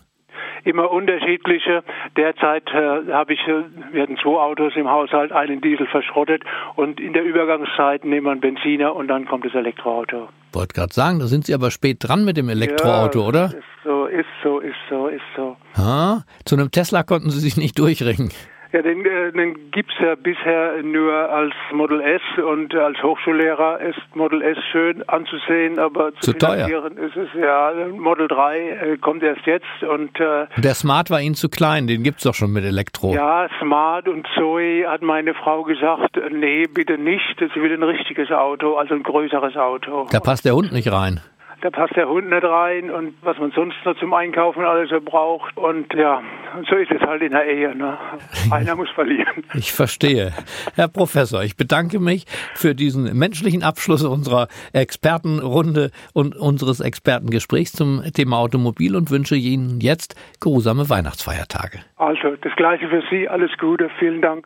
Immer 0.63 0.91
unterschiedliche. 0.91 1.83
Derzeit 2.15 2.67
äh, 2.73 3.11
habe 3.11 3.33
ich, 3.33 3.39
äh, 3.47 3.63
wir 3.91 4.03
hatten 4.03 4.17
zwei 4.17 4.39
Autos 4.39 4.73
im 4.75 4.89
Haushalt, 4.89 5.31
einen 5.31 5.61
Diesel 5.61 5.87
verschrottet 5.87 6.43
und 6.75 6.99
in 6.99 7.13
der 7.13 7.23
Übergangszeit 7.23 8.05
nehmen 8.05 8.25
wir 8.25 8.31
einen 8.31 8.41
Benziner 8.41 8.95
und 8.95 9.07
dann 9.07 9.25
kommt 9.25 9.45
das 9.45 9.53
Elektroauto. 9.53 10.29
Wollte 10.53 10.73
gerade 10.73 10.93
sagen, 10.93 11.19
da 11.19 11.27
sind 11.27 11.45
Sie 11.45 11.53
aber 11.53 11.71
spät 11.71 11.97
dran 11.99 12.25
mit 12.25 12.37
dem 12.37 12.49
Elektroauto, 12.49 13.21
ja, 13.21 13.27
oder? 13.27 13.45
Ist 13.45 13.63
so, 13.83 14.05
ist 14.05 14.25
so, 14.43 14.59
ist 14.59 14.75
so, 14.89 15.07
ist 15.07 15.21
so. 15.35 15.57
Ha? 15.75 16.23
Zu 16.45 16.55
einem 16.55 16.71
Tesla 16.71 17.03
konnten 17.03 17.29
Sie 17.29 17.39
sich 17.39 17.57
nicht 17.57 17.77
durchringen. 17.77 18.31
Ja, 18.77 18.83
den, 18.83 19.03
äh, 19.03 19.31
den 19.31 19.71
gibt 19.71 19.91
es 19.91 19.99
ja 19.99 20.13
bisher 20.13 20.83
nur 20.83 21.11
als 21.11 21.55
Model 21.73 21.99
S 21.99 22.21
und 22.37 22.75
als 22.75 23.01
Hochschullehrer 23.01 23.79
ist 23.79 23.97
Model 24.13 24.43
S 24.43 24.57
schön 24.71 25.01
anzusehen, 25.09 25.79
aber 25.79 26.13
zu, 26.19 26.31
zu 26.31 26.33
finanzieren 26.33 26.95
teuer. 26.95 27.07
ist 27.07 27.17
es 27.17 27.29
ja. 27.41 27.71
Model 27.97 28.27
3 28.27 28.59
äh, 28.59 28.97
kommt 28.97 29.23
erst 29.23 29.47
jetzt 29.47 29.65
und 29.81 30.19
äh, 30.19 30.45
der 30.57 30.75
Smart 30.75 31.09
war 31.09 31.19
Ihnen 31.19 31.33
zu 31.33 31.49
klein, 31.49 31.87
den 31.87 32.03
gibt 32.03 32.17
es 32.17 32.25
doch 32.25 32.35
schon 32.35 32.53
mit 32.53 32.65
Elektro. 32.65 33.15
Ja, 33.15 33.47
Smart 33.59 34.07
und 34.07 34.27
Zoe 34.35 34.87
hat 34.87 35.01
meine 35.01 35.33
Frau 35.33 35.63
gesagt, 35.63 36.15
nee, 36.29 36.65
bitte 36.71 36.99
nicht, 36.99 37.39
sie 37.39 37.59
will 37.59 37.73
ein 37.73 37.81
richtiges 37.81 38.29
Auto, 38.29 38.75
also 38.75 38.93
ein 38.93 39.01
größeres 39.01 39.57
Auto. 39.57 40.05
Da 40.11 40.19
passt 40.19 40.45
der 40.45 40.53
Hund 40.53 40.71
nicht 40.71 40.91
rein 40.91 41.19
da 41.61 41.69
passt 41.69 41.95
der 41.95 42.07
Hund 42.07 42.29
nicht 42.29 42.43
rein 42.43 42.89
und 42.91 43.15
was 43.21 43.37
man 43.37 43.51
sonst 43.51 43.77
noch 43.85 43.97
zum 43.99 44.13
Einkaufen 44.13 44.63
alles 44.63 44.89
so 44.89 45.01
braucht. 45.01 45.57
Und 45.57 45.93
ja, 45.93 46.21
so 46.69 46.75
ist 46.75 46.91
es 46.91 47.01
halt 47.01 47.21
in 47.21 47.31
der 47.31 47.45
Ehe. 47.45 47.75
Ne? 47.75 47.97
Einer 48.51 48.75
muss 48.75 48.89
verlieren. 48.91 49.43
Ich 49.53 49.71
verstehe. 49.71 50.31
Herr 50.75 50.87
Professor, 50.87 51.43
ich 51.43 51.57
bedanke 51.57 51.99
mich 51.99 52.25
für 52.55 52.75
diesen 52.75 53.17
menschlichen 53.17 53.63
Abschluss 53.63 54.03
unserer 54.03 54.47
Expertenrunde 54.73 55.91
und 56.13 56.35
unseres 56.35 56.79
Expertengesprächs 56.79 57.73
zum 57.73 58.03
Thema 58.13 58.37
Automobil 58.37 58.95
und 58.95 59.11
wünsche 59.11 59.35
Ihnen 59.35 59.79
jetzt 59.79 60.15
geruhsame 60.41 60.89
Weihnachtsfeiertage. 60.89 61.79
Also, 61.97 62.35
das 62.41 62.55
Gleiche 62.55 62.87
für 62.87 63.03
Sie. 63.09 63.27
Alles 63.27 63.51
Gute. 63.57 63.89
Vielen 63.99 64.21
Dank. 64.21 64.45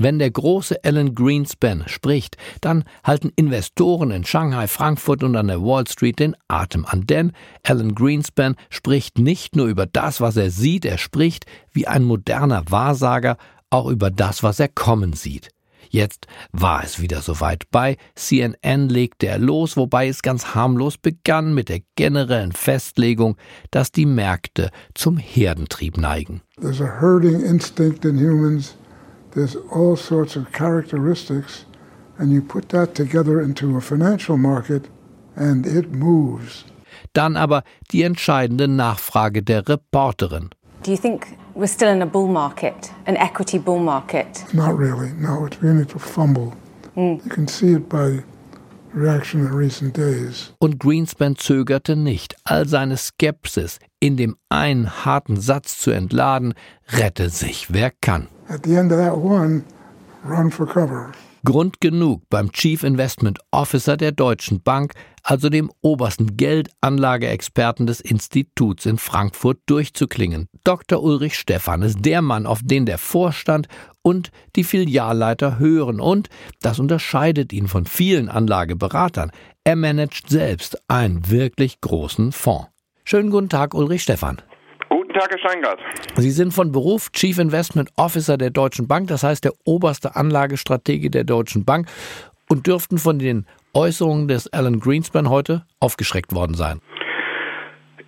Wenn 0.00 0.20
der 0.20 0.30
große 0.30 0.84
Alan 0.84 1.12
Greenspan 1.12 1.82
spricht, 1.88 2.36
dann 2.60 2.84
halten 3.02 3.32
Investoren 3.34 4.12
in 4.12 4.24
Shanghai, 4.24 4.68
Frankfurt 4.68 5.24
und 5.24 5.34
an 5.34 5.48
der 5.48 5.60
Wall 5.60 5.88
Street 5.88 6.20
den 6.20 6.36
Atem 6.46 6.86
an, 6.86 7.04
denn 7.04 7.32
Alan 7.64 7.96
Greenspan 7.96 8.54
spricht 8.70 9.18
nicht 9.18 9.56
nur 9.56 9.66
über 9.66 9.86
das, 9.86 10.20
was 10.20 10.36
er 10.36 10.52
sieht, 10.52 10.84
er 10.84 10.98
spricht 10.98 11.46
wie 11.72 11.88
ein 11.88 12.04
moderner 12.04 12.62
Wahrsager 12.68 13.38
auch 13.70 13.90
über 13.90 14.12
das, 14.12 14.44
was 14.44 14.60
er 14.60 14.68
kommen 14.68 15.14
sieht. 15.14 15.50
Jetzt 15.90 16.28
war 16.52 16.84
es 16.84 17.00
wieder 17.00 17.20
soweit. 17.20 17.64
Bei 17.72 17.96
CNN 18.14 18.88
legte 18.88 19.26
er 19.26 19.38
los, 19.38 19.76
wobei 19.76 20.06
es 20.06 20.22
ganz 20.22 20.54
harmlos 20.54 20.96
begann 20.96 21.54
mit 21.54 21.68
der 21.68 21.80
generellen 21.96 22.52
Festlegung, 22.52 23.36
dass 23.72 23.90
die 23.90 24.06
Märkte 24.06 24.70
zum 24.94 25.16
Herdentrieb 25.16 25.96
neigen. 25.96 26.42
There's 26.60 26.80
a 26.80 27.00
herding 27.00 27.40
instinct 27.40 28.04
in 28.04 28.16
humans 28.16 28.76
there's 29.32 29.56
all 29.70 29.96
sorts 29.96 30.36
of 30.36 30.52
characteristics, 30.52 31.64
and 32.18 32.32
you 32.32 32.42
put 32.42 32.68
that 32.70 32.94
together 32.94 33.40
into 33.40 33.76
a 33.76 33.80
financial 33.80 34.36
market, 34.36 34.88
and 35.36 35.66
it 35.66 35.92
moves. 35.92 36.64
Dann 37.12 37.36
aber 37.36 37.62
die 37.92 38.02
entscheidende 38.02 38.68
Nachfrage 38.68 39.42
der 39.42 39.68
Reporterin. 39.68 40.50
Do 40.82 40.90
you 40.90 40.96
think 40.96 41.36
we're 41.54 41.66
still 41.66 41.90
in 41.90 42.02
a 42.02 42.06
bull 42.06 42.28
market, 42.28 42.92
an 43.06 43.16
equity 43.16 43.58
bull 43.58 43.80
market? 43.80 44.44
Not 44.54 44.78
really. 44.78 45.12
No, 45.18 45.46
it's 45.46 45.56
beginning 45.56 45.86
to 45.86 45.98
fumble. 45.98 46.52
Mm. 46.96 47.24
You 47.24 47.30
can 47.30 47.48
see 47.48 47.72
it 47.72 47.88
by 47.88 48.22
reaction 48.94 49.40
in 49.40 49.52
recent 49.52 49.96
days. 49.96 50.52
Und 50.58 50.78
Greenspan 50.78 51.36
zögerte 51.36 51.96
nicht, 51.96 52.36
all 52.44 52.66
seine 52.66 52.96
Skepsis 52.96 53.78
in 54.00 54.16
dem 54.16 54.36
einen 54.48 55.04
harten 55.04 55.40
Satz 55.40 55.78
zu 55.78 55.90
entladen, 55.90 56.54
rette 56.88 57.30
sich 57.30 57.72
wer 57.72 57.90
kann. 57.90 58.28
At 58.48 58.64
the 58.64 58.76
end 58.76 58.92
of 58.92 58.98
that 58.98 59.16
one, 59.16 59.62
run 60.24 60.50
for 60.50 60.66
cover. 60.66 61.12
Grund 61.44 61.80
genug 61.80 62.22
beim 62.30 62.50
Chief 62.50 62.82
Investment 62.82 63.38
Officer 63.52 63.96
der 63.96 64.12
Deutschen 64.12 64.62
Bank, 64.62 64.94
also 65.22 65.50
dem 65.50 65.70
obersten 65.82 66.36
Geldanlageexperten 66.36 67.86
des 67.86 68.00
Instituts 68.00 68.86
in 68.86 68.98
Frankfurt, 68.98 69.58
durchzuklingen. 69.66 70.48
Dr. 70.64 71.02
Ulrich 71.02 71.38
Stephan 71.38 71.82
ist 71.82 71.98
der 72.04 72.22
Mann, 72.22 72.46
auf 72.46 72.60
den 72.62 72.86
der 72.86 72.98
Vorstand 72.98 73.68
und 74.02 74.30
die 74.56 74.64
Filialleiter 74.64 75.58
hören 75.58 76.00
und 76.00 76.28
das 76.60 76.78
unterscheidet 76.78 77.52
ihn 77.52 77.68
von 77.68 77.84
vielen 77.84 78.28
Anlageberatern. 78.28 79.30
Er 79.64 79.76
managt 79.76 80.30
selbst 80.30 80.78
einen 80.88 81.30
wirklich 81.30 81.80
großen 81.80 82.32
Fonds. 82.32 82.68
Schönen 83.04 83.30
guten 83.30 83.48
Tag, 83.48 83.74
Ulrich 83.74 84.02
Stephan. 84.02 84.42
Tag, 85.18 85.30
Herr 85.32 85.38
Steingart. 85.38 85.80
Sie 86.16 86.30
sind 86.30 86.52
von 86.52 86.70
Beruf 86.70 87.10
Chief 87.10 87.38
Investment 87.38 87.90
Officer 87.96 88.38
der 88.38 88.50
Deutschen 88.50 88.86
Bank, 88.86 89.08
das 89.08 89.24
heißt 89.24 89.44
der 89.44 89.52
oberste 89.64 90.14
Anlagestratege 90.14 91.10
der 91.10 91.24
Deutschen 91.24 91.64
Bank 91.64 91.88
und 92.48 92.68
dürften 92.68 92.98
von 92.98 93.18
den 93.18 93.46
Äußerungen 93.74 94.28
des 94.28 94.52
Alan 94.52 94.78
Greenspan 94.78 95.28
heute 95.28 95.64
aufgeschreckt 95.80 96.32
worden 96.32 96.54
sein. 96.54 96.80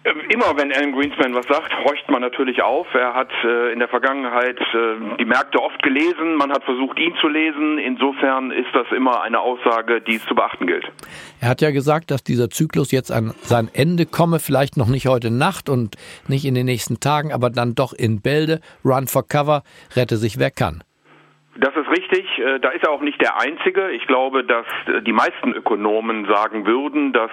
Äh, 0.02 0.12
immer 0.32 0.56
wenn 0.56 0.72
Alan 0.72 0.92
Greenspan 0.92 1.34
was 1.34 1.46
sagt, 1.46 1.72
horcht 1.84 2.10
man 2.10 2.22
natürlich 2.22 2.62
auf. 2.62 2.86
Er 2.94 3.14
hat 3.14 3.30
äh, 3.44 3.72
in 3.72 3.80
der 3.80 3.88
Vergangenheit 3.88 4.58
äh, 4.58 5.16
die 5.18 5.24
Märkte 5.26 5.60
oft 5.60 5.82
gelesen, 5.82 6.36
man 6.36 6.50
hat 6.50 6.64
versucht, 6.64 6.98
ihn 6.98 7.14
zu 7.20 7.28
lesen. 7.28 7.78
Insofern 7.78 8.50
ist 8.50 8.70
das 8.72 8.86
immer 8.96 9.22
eine 9.22 9.40
Aussage, 9.40 10.00
die 10.00 10.16
es 10.16 10.24
zu 10.24 10.34
beachten 10.34 10.66
gilt. 10.66 10.90
Er 11.40 11.50
hat 11.50 11.60
ja 11.60 11.70
gesagt, 11.70 12.10
dass 12.10 12.24
dieser 12.24 12.48
Zyklus 12.48 12.92
jetzt 12.92 13.12
an 13.12 13.34
sein 13.42 13.68
Ende 13.74 14.06
komme, 14.06 14.38
vielleicht 14.40 14.78
noch 14.78 14.88
nicht 14.88 15.06
heute 15.06 15.30
Nacht 15.30 15.68
und 15.68 15.96
nicht 16.28 16.46
in 16.46 16.54
den 16.54 16.66
nächsten 16.66 17.00
Tagen, 17.00 17.32
aber 17.32 17.50
dann 17.50 17.74
doch 17.74 17.92
in 17.92 18.22
Bälde. 18.22 18.60
Run 18.84 19.06
for 19.06 19.26
cover, 19.26 19.62
rette 19.96 20.16
sich 20.16 20.38
wer 20.38 20.50
kann. 20.50 20.82
Das 21.58 21.74
ist 21.76 21.90
richtig. 21.90 22.26
Äh, 22.38 22.58
da 22.60 22.70
ist 22.70 22.84
er 22.84 22.90
auch 22.90 23.02
nicht 23.02 23.20
der 23.20 23.38
Einzige. 23.38 23.90
Ich 23.90 24.06
glaube, 24.06 24.44
dass 24.44 24.66
äh, 24.86 25.02
die 25.02 25.12
meisten 25.12 25.52
Ökonomen 25.52 26.26
sagen 26.26 26.64
würden, 26.64 27.12
dass 27.12 27.30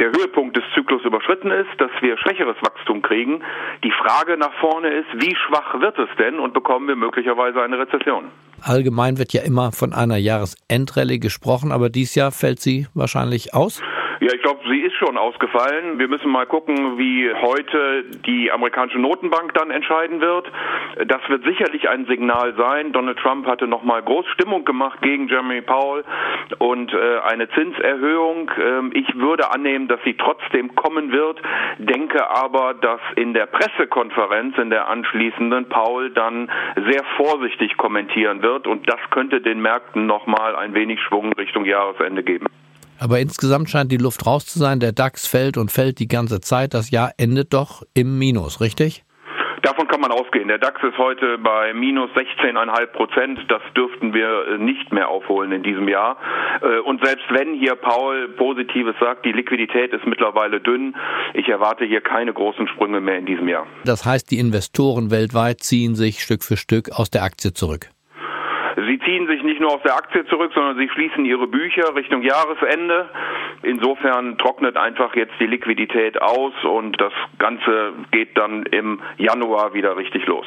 der 0.00 0.08
Höhepunkt 0.08 0.56
des 0.56 0.64
Zyklus 0.74 1.04
überschritten 1.04 1.50
ist, 1.50 1.70
dass 1.78 1.90
wir 2.00 2.16
schwächeres 2.18 2.56
Wachstum 2.62 3.02
kriegen. 3.02 3.42
Die 3.82 3.92
Frage 3.92 4.36
nach 4.36 4.52
vorne 4.60 4.88
ist, 4.88 5.06
wie 5.14 5.34
schwach 5.36 5.80
wird 5.80 5.98
es 5.98 6.08
denn 6.18 6.38
und 6.38 6.52
bekommen 6.54 6.88
wir 6.88 6.96
möglicherweise 6.96 7.62
eine 7.62 7.78
Rezession? 7.78 8.24
Allgemein 8.62 9.18
wird 9.18 9.32
ja 9.32 9.42
immer 9.42 9.72
von 9.72 9.92
einer 9.92 10.16
Jahresendrallye 10.16 11.18
gesprochen, 11.18 11.70
aber 11.70 11.90
dieses 11.90 12.14
Jahr 12.14 12.32
fällt 12.32 12.60
sie 12.60 12.86
wahrscheinlich 12.94 13.54
aus. 13.54 13.82
Ja, 14.24 14.32
ich 14.32 14.40
glaube, 14.40 14.60
sie 14.70 14.80
ist 14.80 14.94
schon 14.94 15.18
ausgefallen. 15.18 15.98
Wir 15.98 16.08
müssen 16.08 16.30
mal 16.30 16.46
gucken, 16.46 16.96
wie 16.96 17.30
heute 17.30 18.04
die 18.24 18.50
amerikanische 18.50 18.98
Notenbank 18.98 19.52
dann 19.52 19.70
entscheiden 19.70 20.22
wird. 20.22 20.50
Das 21.08 21.20
wird 21.28 21.44
sicherlich 21.44 21.90
ein 21.90 22.06
Signal 22.06 22.54
sein. 22.56 22.92
Donald 22.92 23.18
Trump 23.18 23.46
hatte 23.46 23.66
nochmal 23.66 24.02
groß 24.02 24.24
Stimmung 24.28 24.64
gemacht 24.64 25.02
gegen 25.02 25.28
Jeremy 25.28 25.60
Powell 25.60 26.04
und 26.56 26.90
äh, 26.94 27.18
eine 27.18 27.50
Zinserhöhung. 27.50 28.50
Ähm, 28.58 28.92
ich 28.94 29.14
würde 29.14 29.52
annehmen, 29.52 29.88
dass 29.88 30.00
sie 30.04 30.14
trotzdem 30.14 30.74
kommen 30.74 31.12
wird, 31.12 31.42
denke 31.76 32.26
aber, 32.30 32.72
dass 32.72 33.00
in 33.16 33.34
der 33.34 33.44
Pressekonferenz, 33.44 34.56
in 34.56 34.70
der 34.70 34.88
anschließenden, 34.88 35.68
Powell 35.68 36.08
dann 36.12 36.50
sehr 36.88 37.04
vorsichtig 37.18 37.76
kommentieren 37.76 38.42
wird 38.42 38.66
und 38.66 38.88
das 38.88 39.00
könnte 39.10 39.42
den 39.42 39.60
Märkten 39.60 40.06
nochmal 40.06 40.56
ein 40.56 40.72
wenig 40.72 40.98
Schwung 41.02 41.30
Richtung 41.34 41.66
Jahresende 41.66 42.22
geben. 42.22 42.46
Aber 42.98 43.20
insgesamt 43.20 43.70
scheint 43.70 43.92
die 43.92 43.96
Luft 43.96 44.26
raus 44.26 44.46
zu 44.46 44.58
sein. 44.58 44.80
Der 44.80 44.92
DAX 44.92 45.26
fällt 45.26 45.56
und 45.56 45.72
fällt 45.72 45.98
die 45.98 46.08
ganze 46.08 46.40
Zeit. 46.40 46.74
Das 46.74 46.90
Jahr 46.90 47.12
endet 47.18 47.52
doch 47.52 47.82
im 47.94 48.18
Minus, 48.18 48.60
richtig? 48.60 49.04
Davon 49.64 49.88
kann 49.88 50.02
man 50.02 50.12
ausgehen. 50.12 50.48
Der 50.48 50.58
DAX 50.58 50.82
ist 50.82 50.98
heute 50.98 51.38
bei 51.38 51.72
minus 51.72 52.10
16,5 52.10 52.86
Prozent. 52.88 53.40
Das 53.48 53.62
dürften 53.74 54.12
wir 54.12 54.46
äh, 54.46 54.58
nicht 54.58 54.92
mehr 54.92 55.08
aufholen 55.08 55.52
in 55.52 55.62
diesem 55.62 55.88
Jahr. 55.88 56.18
Äh, 56.60 56.80
und 56.80 57.02
selbst 57.02 57.24
wenn 57.30 57.54
hier 57.54 57.74
Paul 57.74 58.28
Positives 58.36 58.94
sagt, 59.00 59.24
die 59.24 59.32
Liquidität 59.32 59.94
ist 59.94 60.04
mittlerweile 60.06 60.60
dünn, 60.60 60.94
ich 61.32 61.48
erwarte 61.48 61.86
hier 61.86 62.02
keine 62.02 62.34
großen 62.34 62.68
Sprünge 62.68 63.00
mehr 63.00 63.16
in 63.16 63.24
diesem 63.24 63.48
Jahr. 63.48 63.66
Das 63.86 64.04
heißt, 64.04 64.30
die 64.30 64.38
Investoren 64.38 65.10
weltweit 65.10 65.60
ziehen 65.60 65.94
sich 65.94 66.20
Stück 66.20 66.44
für 66.44 66.58
Stück 66.58 66.90
aus 66.92 67.08
der 67.08 67.22
Aktie 67.22 67.54
zurück. 67.54 67.88
Sie 68.76 68.98
ziehen 69.04 69.26
sich 69.26 69.42
nicht 69.42 69.60
nur 69.60 69.74
aus 69.74 69.82
der 69.84 69.96
Aktie 69.96 70.24
zurück, 70.26 70.52
sondern 70.54 70.76
sie 70.78 70.88
schließen 70.88 71.24
ihre 71.24 71.46
Bücher 71.46 71.94
Richtung 71.94 72.22
Jahresende. 72.22 73.08
Insofern 73.62 74.36
trocknet 74.38 74.76
einfach 74.76 75.14
jetzt 75.14 75.34
die 75.40 75.46
Liquidität 75.46 76.20
aus 76.20 76.52
und 76.64 77.00
das 77.00 77.12
Ganze 77.38 77.92
geht 78.10 78.36
dann 78.36 78.64
im 78.64 79.00
Januar 79.16 79.74
wieder 79.74 79.96
richtig 79.96 80.26
los. 80.26 80.46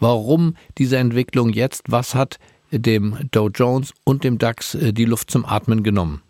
Warum 0.00 0.56
diese 0.78 0.96
Entwicklung 0.96 1.50
jetzt? 1.50 1.90
Was 1.90 2.14
hat 2.14 2.38
dem 2.70 3.16
Dow 3.30 3.48
Jones 3.48 3.94
und 4.04 4.24
dem 4.24 4.38
DAX 4.38 4.74
äh, 4.74 4.92
die 4.92 5.04
Luft 5.04 5.30
zum 5.30 5.44
Atmen 5.44 5.82
genommen? 5.82 6.22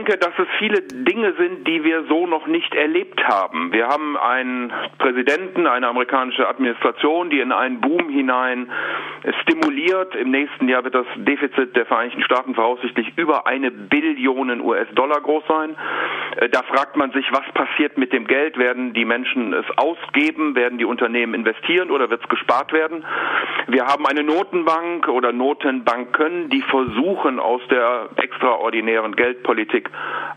Denke, 0.00 0.16
dass 0.16 0.32
es 0.38 0.48
viele 0.58 0.80
Dinge 0.80 1.34
sind, 1.34 1.68
die 1.68 1.84
wir 1.84 2.04
so 2.04 2.26
noch 2.26 2.46
nicht 2.46 2.74
erlebt 2.74 3.22
haben. 3.22 3.70
Wir 3.70 3.86
haben 3.88 4.16
einen 4.16 4.72
Präsidenten, 4.96 5.66
eine 5.66 5.88
amerikanische 5.88 6.48
Administration, 6.48 7.28
die 7.28 7.40
in 7.40 7.52
einen 7.52 7.82
Boom 7.82 8.08
hinein 8.08 8.72
stimuliert. 9.42 10.14
Im 10.16 10.30
nächsten 10.30 10.70
Jahr 10.70 10.84
wird 10.84 10.94
das 10.94 11.04
Defizit 11.16 11.76
der 11.76 11.84
Vereinigten 11.84 12.22
Staaten 12.22 12.54
voraussichtlich 12.54 13.12
über 13.16 13.46
eine 13.46 13.70
Billion 13.70 14.62
US-Dollar 14.62 15.20
groß 15.20 15.44
sein. 15.46 15.76
Äh, 16.36 16.48
da 16.48 16.62
fragt 16.62 16.96
man 16.96 17.12
sich, 17.12 17.26
was 17.32 17.44
passiert 17.52 17.98
mit 17.98 18.14
dem 18.14 18.26
Geld? 18.26 18.56
Werden 18.56 18.94
die 18.94 19.04
Menschen 19.04 19.52
es 19.52 19.66
ausgeben? 19.76 20.54
Werden 20.54 20.78
die 20.78 20.86
Unternehmen 20.86 21.34
investieren 21.34 21.90
oder 21.90 22.08
wird 22.08 22.22
es 22.22 22.28
gespart 22.30 22.72
werden? 22.72 23.04
Wir 23.66 23.84
haben 23.84 24.06
eine 24.06 24.22
Notenbank 24.22 25.08
oder 25.08 25.32
Notenbanken, 25.32 26.48
die 26.48 26.62
versuchen, 26.62 27.38
aus 27.38 27.60
der 27.68 28.08
extraordinären 28.16 29.14
Geldpolitik 29.14 29.89
Politik 29.89 29.89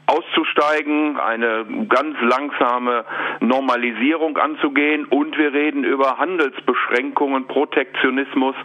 auszusteigen, 0.06 1.18
eine 1.18 1.66
ganz 1.88 2.16
langsame 2.22 3.06
Normalisierung 3.40 4.38
anzugehen 4.38 5.06
und 5.06 5.38
wir 5.38 5.54
reden 5.54 5.84
über 5.84 6.18
Handelsbeschränkungen, 6.18 7.48
Protektionismus, 7.48 8.56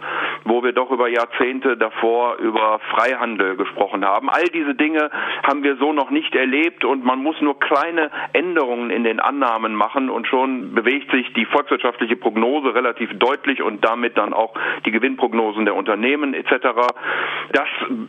wo 0.43 0.63
wir 0.63 0.73
doch 0.73 0.91
über 0.91 1.07
Jahrzehnte 1.07 1.77
davor 1.77 2.35
über 2.37 2.79
Freihandel 2.91 3.55
gesprochen 3.55 4.05
haben. 4.05 4.29
All 4.29 4.45
diese 4.53 4.75
Dinge 4.75 5.09
haben 5.47 5.63
wir 5.63 5.77
so 5.77 5.93
noch 5.93 6.09
nicht 6.09 6.35
erlebt 6.35 6.83
und 6.83 7.05
man 7.05 7.19
muss 7.23 7.39
nur 7.41 7.59
kleine 7.59 8.11
Änderungen 8.33 8.89
in 8.89 9.03
den 9.03 9.19
Annahmen 9.19 9.75
machen 9.75 10.09
und 10.09 10.27
schon 10.27 10.73
bewegt 10.73 11.11
sich 11.11 11.31
die 11.33 11.45
volkswirtschaftliche 11.45 12.15
Prognose 12.15 12.75
relativ 12.75 13.17
deutlich 13.17 13.61
und 13.61 13.85
damit 13.85 14.17
dann 14.17 14.33
auch 14.33 14.53
die 14.85 14.91
Gewinnprognosen 14.91 15.65
der 15.65 15.75
Unternehmen 15.75 16.33
etc. 16.33 16.51
Das 17.53 17.67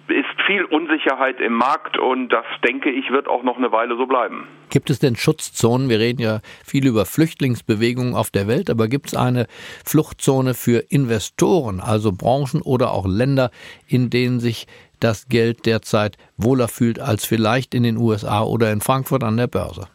ist 0.08 0.42
viel 0.46 0.64
Unsicherheit 0.64 1.40
im 1.40 1.54
Markt 1.54 1.98
und 1.98 2.28
das, 2.28 2.44
denke 2.64 2.69
ich, 2.70 3.10
wird 3.10 3.28
auch 3.28 3.42
noch 3.42 3.56
eine 3.56 3.72
Weile 3.72 3.96
so 3.96 4.06
bleiben. 4.06 4.46
Gibt 4.70 4.90
es 4.90 4.98
denn 4.98 5.16
Schutzzonen? 5.16 5.88
Wir 5.88 5.98
reden 5.98 6.22
ja 6.22 6.40
viel 6.64 6.86
über 6.86 7.04
Flüchtlingsbewegungen 7.04 8.14
auf 8.14 8.30
der 8.30 8.46
Welt, 8.46 8.70
aber 8.70 8.88
gibt 8.88 9.08
es 9.08 9.14
eine 9.14 9.46
Fluchtzone 9.84 10.54
für 10.54 10.78
Investoren, 10.90 11.80
also 11.80 12.12
Branchen 12.12 12.62
oder 12.62 12.92
auch 12.92 13.06
Länder, 13.06 13.50
in 13.88 14.10
denen 14.10 14.40
sich 14.40 14.66
das 15.00 15.28
Geld 15.28 15.66
derzeit 15.66 16.16
wohler 16.36 16.68
fühlt 16.68 17.00
als 17.00 17.24
vielleicht 17.24 17.74
in 17.74 17.82
den 17.82 17.96
USA 17.96 18.42
oder 18.42 18.70
in 18.70 18.80
Frankfurt 18.80 19.24
an 19.24 19.36
der 19.36 19.48
Börse? 19.48 19.88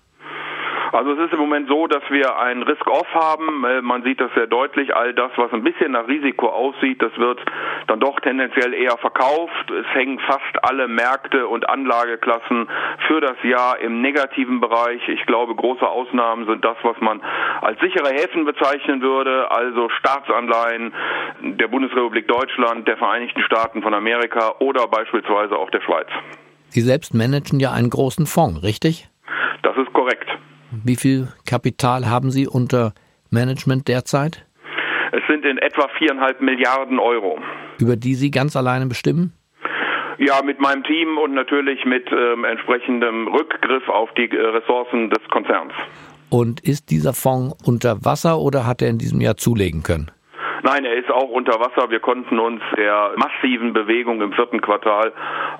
Also 0.95 1.11
es 1.11 1.19
ist 1.25 1.33
im 1.33 1.39
Moment 1.39 1.67
so, 1.67 1.87
dass 1.87 2.03
wir 2.09 2.39
ein 2.39 2.63
Risk-Off 2.63 3.13
haben. 3.13 3.65
Äh, 3.65 3.81
man 3.81 4.03
sieht 4.03 4.21
das 4.21 4.31
sehr 4.33 4.47
deutlich. 4.47 4.95
All 4.95 5.13
das, 5.13 5.29
was 5.35 5.51
ein 5.51 5.61
bisschen 5.61 5.91
nach 5.91 6.07
Risiko 6.07 6.47
aussieht, 6.47 7.01
das 7.01 7.11
wird 7.17 7.37
dann 7.87 7.99
doch 7.99 8.17
tendenziell 8.21 8.73
eher 8.73 8.97
verkauft. 8.99 9.69
Es 9.71 9.85
hängen 9.93 10.19
fast 10.19 10.63
alle 10.63 10.87
Märkte 10.87 11.47
und 11.47 11.67
Anlageklassen 11.67 12.69
für 13.07 13.19
das 13.19 13.35
Jahr 13.43 13.77
im 13.79 14.01
negativen 14.01 14.61
Bereich. 14.61 15.05
Ich 15.09 15.25
glaube, 15.25 15.53
große 15.53 15.85
Ausnahmen 15.85 16.45
sind 16.45 16.63
das, 16.63 16.77
was 16.83 16.95
man 17.01 17.21
als 17.59 17.77
sichere 17.81 18.13
Häfen 18.13 18.45
bezeichnen 18.45 19.01
würde, 19.01 19.51
also 19.51 19.89
Staatsanleihen 19.99 20.93
der 21.41 21.67
Bundesrepublik 21.67 22.29
Deutschland, 22.29 22.87
der 22.87 22.95
Vereinigten 22.95 23.41
Staaten 23.41 23.81
von 23.81 23.93
Amerika 23.93 24.53
oder 24.59 24.87
beispielsweise 24.87 25.57
auch 25.57 25.69
der 25.71 25.81
Schweiz. 25.81 26.07
Sie 26.69 26.79
selbst 26.79 27.13
managen 27.13 27.59
ja 27.59 27.73
einen 27.73 27.89
großen 27.89 28.25
Fonds, 28.25 28.63
richtig? 28.63 29.09
Das 29.61 29.75
ist 29.75 29.91
korrekt. 29.91 30.29
Wie 30.83 30.95
viel 30.95 31.27
Kapital 31.45 32.09
haben 32.09 32.31
Sie 32.31 32.47
unter 32.47 32.93
Management 33.29 33.87
derzeit? 33.87 34.45
Es 35.11 35.21
sind 35.29 35.45
in 35.45 35.57
etwa 35.57 35.87
viereinhalb 35.97 36.41
Milliarden 36.41 36.99
Euro. 36.99 37.39
Über 37.79 37.95
die 37.95 38.15
Sie 38.15 38.31
ganz 38.31 38.55
alleine 38.55 38.87
bestimmen? 38.87 39.33
Ja, 40.17 40.41
mit 40.43 40.59
meinem 40.59 40.83
Team 40.83 41.17
und 41.17 41.33
natürlich 41.33 41.83
mit 41.85 42.09
ähm, 42.11 42.45
entsprechendem 42.45 43.27
Rückgriff 43.27 43.87
auf 43.89 44.09
die 44.13 44.29
äh, 44.29 44.39
Ressourcen 44.39 45.09
des 45.09 45.21
Konzerns. 45.29 45.73
Und 46.29 46.61
ist 46.61 46.89
dieser 46.89 47.13
Fonds 47.13 47.55
unter 47.65 48.03
Wasser 48.03 48.39
oder 48.39 48.65
hat 48.65 48.81
er 48.81 48.89
in 48.89 48.97
diesem 48.97 49.21
Jahr 49.21 49.37
zulegen 49.37 49.83
können? 49.83 50.11
Nein, 50.65 50.83
er 50.83 50.95
ist 50.95 51.11
auch 51.11 51.29
unter 51.29 51.59
Wasser. 51.59 51.91
Wir 51.91 51.99
konnten 51.99 52.39
uns 52.39 52.59
der 52.75 53.11
massiven 53.17 53.71
Bewegung 53.73 54.19
im 54.23 54.33
vierten 54.33 54.61
Quartal 54.61 55.13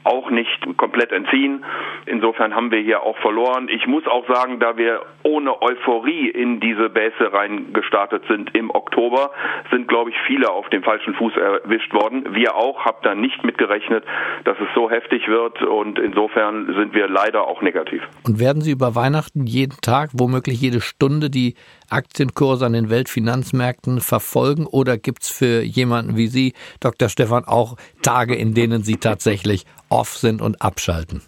auch 0.04 0.32
nicht 0.32 0.66
komplett 0.78 1.12
entziehen. 1.12 1.64
Insofern 2.08 2.56
haben 2.56 2.72
wir 2.72 2.80
hier 2.80 3.04
auch 3.04 3.16
verloren. 3.20 3.70
Ich 3.70 3.86
muss 3.86 4.08
auch 4.08 4.28
sagen, 4.28 4.60
da 4.60 4.78
wir 4.78 5.02
ohne 5.22 5.62
Euphorie 5.62 6.28
in 6.30 6.60
diese 6.60 6.90
Bässe 6.90 7.32
reingestartet 7.32 8.24
sind 8.28 8.56
im 8.56 8.72
Oktober, 8.72 9.30
sind, 9.70 9.88
glaube 9.88 10.10
ich, 10.10 10.16
viele 10.26 10.50
auf 10.50 10.68
dem 10.70 10.82
falschen 10.82 11.14
Fuß 11.14 11.34
erwischt 11.38 11.94
worden. 11.94 12.34
Wir 12.34 12.56
auch, 12.56 12.84
haben 12.84 12.98
da 13.04 13.14
nicht 13.14 13.44
mitgerechnet, 13.44 14.04
dass 14.44 14.58
es 14.60 14.68
so 14.74 14.90
heftig 14.90 15.28
wird 15.28 15.62
und 15.62 16.00
insofern 16.00 16.66
sind 16.74 16.96
wir 16.96 17.08
leider 17.08 17.48
auch 17.48 17.62
negativ. 17.62 18.02
Und 18.24 18.40
werden 18.40 18.64
Sie 18.64 18.72
über 18.72 18.96
Weihnachten 18.96 19.46
jeden 19.46 19.78
Tag, 19.82 20.10
womöglich 20.14 20.60
jede 20.60 20.82
Stunde 20.82 21.30
die 21.30 21.54
Aktienkurse 21.90 22.66
an 22.66 22.74
den 22.74 22.90
Weltfinanzmärkten 22.90 24.02
verfolgen 24.02 24.66
oder 24.66 24.98
gibt 24.98 25.24
es 25.24 25.30
für 25.30 25.62
jemanden 25.62 26.16
wie 26.16 26.28
Sie, 26.28 26.54
Dr. 26.80 27.10
Stefan, 27.10 27.46
auch 27.46 27.78
Tage, 28.02 28.36
in 28.36 28.54
denen 28.54 28.84
Sie 28.84 28.98
tatsächlich 28.98 29.66
off 29.90 30.18
sind 30.18 30.42
und 30.42 30.62
abschalten? 30.62 31.22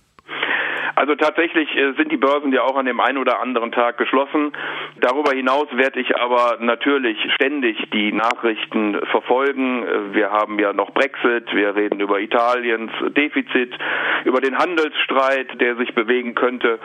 Also 0.98 1.14
tatsächlich 1.14 1.70
äh, 1.76 1.94
sind 1.94 2.12
die 2.12 2.18
Börsen 2.18 2.52
ja 2.52 2.64
auch 2.64 2.76
an 2.76 2.88
dem 2.88 3.00
einen 3.00 3.20
oder 3.20 3.40
anderen 3.40 3.72
Tag 3.72 4.00
geschlossen. 4.00 4.52
Darüber 5.00 5.32
hinaus 5.32 5.68
werde 5.74 6.00
ich 6.00 6.18
aber 6.18 6.58
natürlich 6.60 7.20
ständig 7.36 7.78
die 7.94 8.12
Nachrichten 8.12 9.00
verfolgen. 9.12 9.84
Äh, 9.84 10.16
wir 10.16 10.32
haben 10.32 10.58
ja 10.58 10.74
noch 10.74 10.90
Brexit, 10.96 11.54
wir 11.54 11.76
reden 11.76 12.00
über 12.00 12.20
Italiens 12.20 12.92
Defizit, 13.16 13.78
über 14.26 14.42
den 14.42 14.58
Handelsstreit, 14.58 15.62
der 15.62 15.76
sich 15.76 15.94
bewegen 15.94 16.34
könnte. 16.34 16.80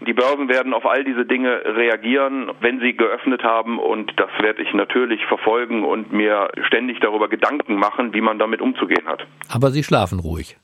Die 0.00 0.12
Börsen 0.12 0.48
werden 0.48 0.74
auf 0.74 0.84
all 0.84 1.04
diese 1.04 1.24
Dinge 1.24 1.62
reagieren, 1.64 2.50
wenn 2.62 2.80
sie 2.80 2.96
geöffnet 2.96 3.44
haben 3.44 3.78
und 3.78 4.12
das 4.16 4.30
werde 4.40 4.60
ich 4.60 4.74
natürlich 4.74 5.24
verfolgen 5.26 5.84
und 5.84 6.12
mir 6.12 6.50
ständig 6.66 6.98
darüber 6.98 7.28
Gedanken 7.28 7.76
machen, 7.76 8.12
wie 8.12 8.22
man 8.22 8.40
damit 8.40 8.60
umzugehen 8.60 9.06
hat. 9.06 9.24
Aber 9.48 9.70
Sie 9.70 9.84
schlafen 9.84 10.18
ruhig. 10.18 10.56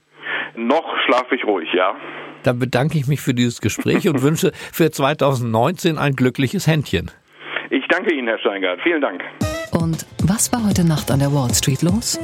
Noch 0.57 0.85
schlafe 1.07 1.35
ich 1.35 1.45
ruhig, 1.45 1.69
ja. 1.73 1.95
Dann 2.43 2.59
bedanke 2.59 2.99
ich 2.99 3.07
mich 3.07 3.21
für 3.21 3.35
dieses 3.35 3.61
Gespräch 3.61 4.09
und 4.09 4.23
wünsche 4.23 4.53
für 4.55 4.91
2019 4.91 5.99
ein 5.99 6.14
glückliches 6.14 6.67
Händchen. 6.67 7.11
Ich 7.71 7.87
danke 7.88 8.14
Ihnen, 8.14 8.29
Herr 8.29 8.38
Steingart. 8.38 8.81
Vielen 8.83 9.01
Dank. 9.01 9.23
Und 9.73 10.07
was 10.25 10.53
war 10.53 10.67
heute 10.67 10.87
Nacht 10.87 11.11
an 11.11 11.19
der 11.19 11.33
Wall 11.33 11.53
Street 11.55 11.83
los? 11.83 12.19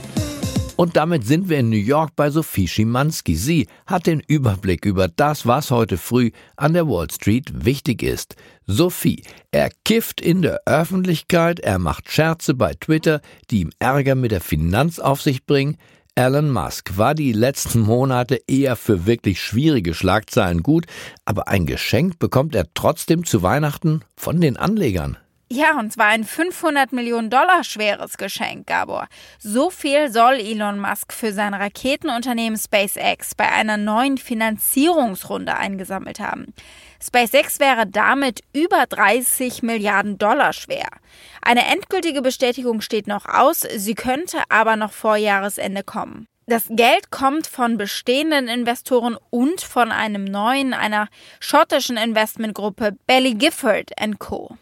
Und 0.77 0.97
damit 0.97 1.25
sind 1.25 1.49
wir 1.49 1.59
in 1.59 1.71
New 1.71 1.77
York 1.77 2.17
bei 2.17 2.31
Sophie 2.31 2.67
Schimanski. 2.67 3.37
Sie 3.37 3.69
hat 3.87 4.07
den 4.07 4.21
Überblick 4.27 4.85
über 4.85 5.07
das, 5.07 5.47
was 5.47 5.71
heute 5.71 5.99
früh 5.99 6.33
an 6.57 6.73
der 6.73 6.89
Wall 6.89 7.09
Street 7.11 7.65
wichtig 7.65 8.03
ist. 8.03 8.35
Sophie, 8.67 9.23
er 9.53 9.71
kifft 9.85 10.21
in 10.21 10.43
der 10.43 10.63
Öffentlichkeit, 10.67 11.61
er 11.61 11.79
macht 11.79 12.11
Scherze 12.11 12.55
bei 12.55 12.73
Twitter, 12.75 13.21
die 13.51 13.61
ihm 13.61 13.71
Ärger 13.79 14.17
mit 14.17 14.33
der 14.33 14.41
Finanzaufsicht 14.41 15.47
bringen, 15.47 15.77
Elon 16.17 16.49
Musk 16.49 16.97
war 16.97 17.17
die 17.17 17.33
letzten 17.33 17.81
Monate 17.81 18.41
eher 18.47 18.77
für 18.77 19.05
wirklich 19.05 19.43
schwierige 19.43 19.95
Schlagzeilen 19.95 20.63
gut, 20.63 20.87
aber 21.25 21.49
ein 21.49 21.67
Geschenk 21.67 22.21
bekommt 22.21 22.55
er 22.55 22.73
trotzdem 22.73 23.25
zu 23.25 23.43
Weihnachten 23.43 24.03
von 24.15 24.41
den 24.41 24.57
Anlegern. 24.57 25.17
Ja, 25.51 25.77
und 25.77 25.93
zwar 25.93 26.07
ein 26.07 26.23
500 26.23 26.93
Millionen 26.93 27.31
Dollar 27.31 27.65
schweres 27.65 28.17
Geschenk, 28.17 28.69
Gabor. 28.69 29.09
So 29.41 29.71
viel 29.71 30.09
soll 30.09 30.35
Elon 30.35 30.79
Musk 30.79 31.13
für 31.13 31.33
sein 31.33 31.53
Raketenunternehmen 31.53 32.59
SpaceX 32.59 33.35
bei 33.35 33.51
einer 33.51 33.77
neuen 33.77 34.17
Finanzierungsrunde 34.17 35.57
eingesammelt 35.57 36.21
haben. 36.21 36.55
SpaceX 37.05 37.61
wäre 37.61 37.87
damit 37.87 38.41
über 38.55 38.87
30 38.89 39.63
Milliarden 39.63 40.17
Dollar 40.17 40.55
schwer. 40.55 40.89
Eine 41.43 41.67
endgültige 41.67 42.23
Bestätigung 42.23 42.81
steht 42.81 43.07
noch 43.07 43.27
aus, 43.27 43.67
sie 43.77 43.95
könnte 43.95 44.39
aber 44.49 44.77
noch 44.77 44.93
vor 44.93 45.17
Jahresende 45.17 45.83
kommen. 45.83 46.27
Das 46.47 46.67
Geld 46.69 47.11
kommt 47.11 47.47
von 47.47 47.77
bestehenden 47.77 48.49
Investoren 48.49 49.17
und 49.31 49.61
von 49.61 49.93
einem 49.93 50.25
neuen, 50.25 50.75
einer 50.75 51.09
schottischen 51.41 51.97
Investmentgruppe 51.97 52.97
Belly 53.07 53.35
Gifford 53.35 53.93
Co. 54.19 54.57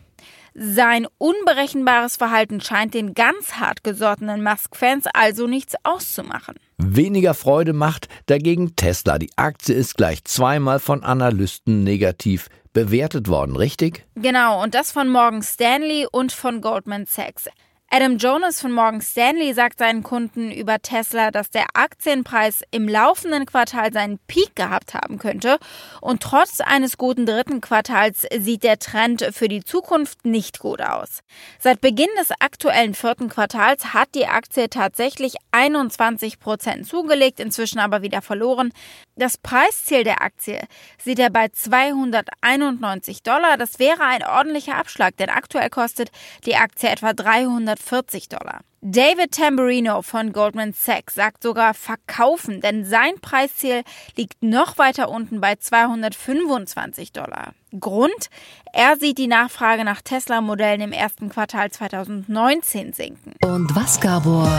Sein 0.55 1.07
unberechenbares 1.19 2.17
Verhalten 2.17 2.61
scheint 2.61 2.95
den 2.95 3.15
ganz 3.15 3.55
hart 3.55 3.83
gesottenen 3.83 4.43
Musk-Fans 4.43 5.07
also 5.15 5.47
nichts 5.47 5.75
auszumachen. 5.83 6.57
Weniger 6.77 7.33
Freude 7.35 7.73
macht 7.73 8.09
dagegen 8.27 8.77
Tesla. 8.77 9.19
Die 9.19 9.31
Aktie 9.37 9.75
ist 9.75 9.97
gleich 9.97 10.25
zweimal 10.25 10.79
von 10.79 11.05
Analysten 11.05 11.85
negativ 11.85 12.49
bewertet 12.73 13.29
worden, 13.29 13.57
richtig? 13.57 14.07
Genau, 14.15 14.63
und 14.63 14.75
das 14.75 14.93
von 14.93 15.09
Morgan 15.09 15.43
Stanley 15.43 16.07
und 16.11 16.33
von 16.33 16.61
Goldman 16.61 17.07
Sachs. 17.07 17.49
Adam 17.95 18.17
Jonas 18.17 18.59
von 18.59 18.73
Morgan 18.73 19.03
Stanley 19.03 19.53
sagt 19.53 19.79
seinen 19.79 20.03
Kunden 20.03 20.51
über 20.51 20.79
Tesla, 20.79 21.31
dass 21.31 21.51
der 21.51 21.67
Aktienpreis 21.75 22.63
im 22.71 22.89
laufenden 22.89 23.45
Quartal 23.45 23.93
seinen 23.93 24.19
Peak 24.29 24.57
gehabt 24.57 24.95
haben 24.95 25.19
könnte. 25.19 25.59
Und 26.01 26.23
trotz 26.23 26.63
eines 26.63 26.97
guten 26.97 27.27
dritten 27.27 27.61
Quartals 27.61 28.27
sieht 28.35 28.63
der 28.63 28.79
Trend 28.79 29.29
für 29.33 29.47
die 29.47 29.63
Zukunft 29.63 30.25
nicht 30.25 30.59
gut 30.59 30.81
aus. 30.81 31.21
Seit 31.59 31.83
Beginn 31.83 32.09
des 32.19 32.31
aktuellen 32.41 32.95
vierten 32.95 33.29
Quartals 33.29 33.93
hat 33.93 34.09
die 34.15 34.27
Aktie 34.27 34.71
tatsächlich 34.71 35.35
21 35.51 36.39
Prozent 36.39 36.87
zugelegt, 36.87 37.41
inzwischen 37.41 37.79
aber 37.79 38.01
wieder 38.01 38.23
verloren. 38.23 38.73
Das 39.17 39.37
Preisziel 39.37 40.05
der 40.05 40.23
Aktie 40.23 40.61
sieht 40.99 41.19
er 41.19 41.29
bei 41.29 41.49
291 41.49 43.23
Dollar. 43.23 43.59
Das 43.59 43.79
wäre 43.79 44.03
ein 44.03 44.25
ordentlicher 44.25 44.77
Abschlag, 44.77 45.17
denn 45.19 45.29
aktuell 45.29 45.69
kostet 45.69 46.11
die 46.47 46.57
Aktie 46.57 46.89
etwa 46.89 47.13
340 47.13 48.29
Dollar. 48.31 48.61
David 48.81 49.33
Tamburino 49.33 50.03
von 50.03 50.33
Goldman 50.33 50.73
Sachs 50.73 51.15
sagt 51.15 51.43
sogar 51.45 51.73
verkaufen, 51.73 52.61
denn 52.61 52.85
sein 52.85 53.13
Preisziel 53.21 53.83
liegt 54.17 54.43
noch 54.43 54.77
weiter 54.77 55.09
unten 55.09 55.41
bei 55.41 55.55
225 55.55 57.13
Dollar. 57.13 57.53
Grund? 57.79 58.29
Er 58.73 58.97
sieht 58.97 59.19
die 59.19 59.29
Nachfrage 59.29 59.85
nach 59.85 60.03
Tesla-Modellen 60.03 60.81
im 60.81 60.93
ersten 60.93 61.29
Quartal 61.29 61.71
2019 61.71 62.93
sinken. 62.93 63.35
Und 63.45 63.77
was, 63.77 64.01
Gabor, 64.01 64.51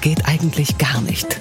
geht 0.00 0.26
eigentlich 0.26 0.78
gar 0.78 1.02
nicht? 1.02 1.38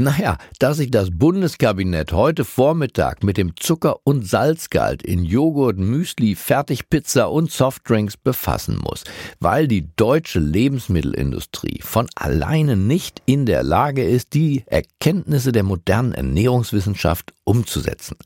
Naja, 0.00 0.38
dass 0.60 0.76
sich 0.76 0.92
das 0.92 1.10
Bundeskabinett 1.10 2.12
heute 2.12 2.44
Vormittag 2.44 3.24
mit 3.24 3.36
dem 3.36 3.56
Zucker- 3.56 3.98
und 4.04 4.24
Salzgehalt 4.24 5.02
in 5.02 5.24
Joghurt, 5.24 5.76
Müsli, 5.76 6.36
Fertigpizza 6.36 7.24
und 7.24 7.50
Softdrinks 7.50 8.16
befassen 8.16 8.78
muss, 8.80 9.02
weil 9.40 9.66
die 9.66 9.88
deutsche 9.96 10.38
Lebensmittelindustrie 10.38 11.80
von 11.82 12.06
alleine 12.14 12.76
nicht 12.76 13.22
in 13.26 13.44
der 13.44 13.64
Lage 13.64 14.04
ist, 14.04 14.34
die 14.34 14.62
Erkenntnisse 14.66 15.50
der 15.50 15.64
modernen 15.64 16.12
Ernährungswissenschaft 16.12 17.34
umzusetzen. 17.42 18.16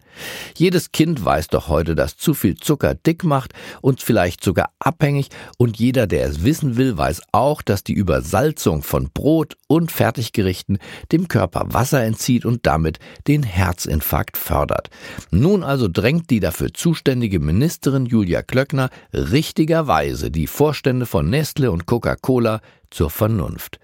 Jedes 0.56 0.92
Kind 0.92 1.24
weiß 1.24 1.48
doch 1.48 1.68
heute, 1.68 1.94
dass 1.94 2.16
zu 2.16 2.34
viel 2.34 2.56
Zucker 2.56 2.94
dick 2.94 3.24
macht 3.24 3.52
und 3.80 4.02
vielleicht 4.02 4.44
sogar 4.44 4.70
abhängig 4.78 5.28
und 5.58 5.78
jeder, 5.78 6.06
der 6.06 6.26
es 6.26 6.44
wissen 6.44 6.76
will, 6.76 6.96
weiß 6.96 7.22
auch, 7.32 7.62
dass 7.62 7.84
die 7.84 7.94
Übersalzung 7.94 8.82
von 8.82 9.10
Brot 9.12 9.56
und 9.68 9.90
Fertiggerichten 9.90 10.78
dem 11.12 11.28
Körper 11.28 11.66
Wasser 11.72 12.02
entzieht 12.04 12.44
und 12.44 12.66
damit 12.66 12.98
den 13.26 13.42
Herzinfarkt 13.42 14.36
fördert. 14.36 14.90
Nun 15.30 15.62
also 15.62 15.88
drängt 15.88 16.30
die 16.30 16.40
dafür 16.40 16.72
zuständige 16.74 17.40
Ministerin 17.40 18.06
Julia 18.06 18.42
Klöckner 18.42 18.90
richtigerweise 19.12 20.30
die 20.30 20.46
Vorstände 20.46 21.06
von 21.06 21.30
Nestle 21.30 21.70
und 21.70 21.86
Coca-Cola 21.86 22.60
zur 22.92 23.10
Vernunft. 23.10 23.78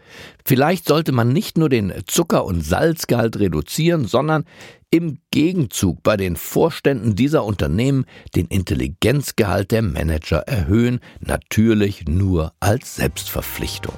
Vielleicht 0.45 0.87
sollte 0.87 1.13
man 1.13 1.33
nicht 1.33 1.59
nur 1.59 1.69
den 1.69 1.93
Zucker- 2.07 2.45
und 2.45 2.65
Salzgehalt 2.65 3.39
reduzieren, 3.39 4.07
sondern 4.07 4.45
im 4.91 5.19
Gegenzug 5.31 6.03
bei 6.03 6.17
den 6.17 6.37
Vorständen 6.37 7.15
dieser 7.15 7.45
Unternehmen 7.45 8.07
den 8.35 8.47
Intelligenzgehalt 8.47 9.71
der 9.71 9.83
Manager 9.83 10.39
erhöhen, 10.39 11.01
natürlich 11.21 12.07
nur 12.09 12.53
als 12.61 12.97
Selbstverpflichtung. 12.97 13.97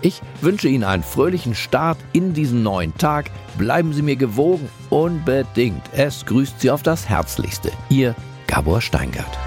Ich 0.00 0.22
wünsche 0.40 0.68
Ihnen 0.68 0.84
einen 0.84 1.02
fröhlichen 1.02 1.54
Start 1.54 1.98
in 2.14 2.32
diesen 2.32 2.62
neuen 2.62 2.96
Tag. 2.96 3.30
Bleiben 3.58 3.92
Sie 3.92 4.02
mir 4.02 4.16
gewogen, 4.16 4.68
unbedingt. 4.88 5.82
Es 5.92 6.24
grüßt 6.24 6.60
Sie 6.60 6.70
auf 6.70 6.82
das 6.82 7.08
Herzlichste. 7.08 7.70
Ihr 7.90 8.14
Gabor 8.46 8.80
Steingart. 8.80 9.38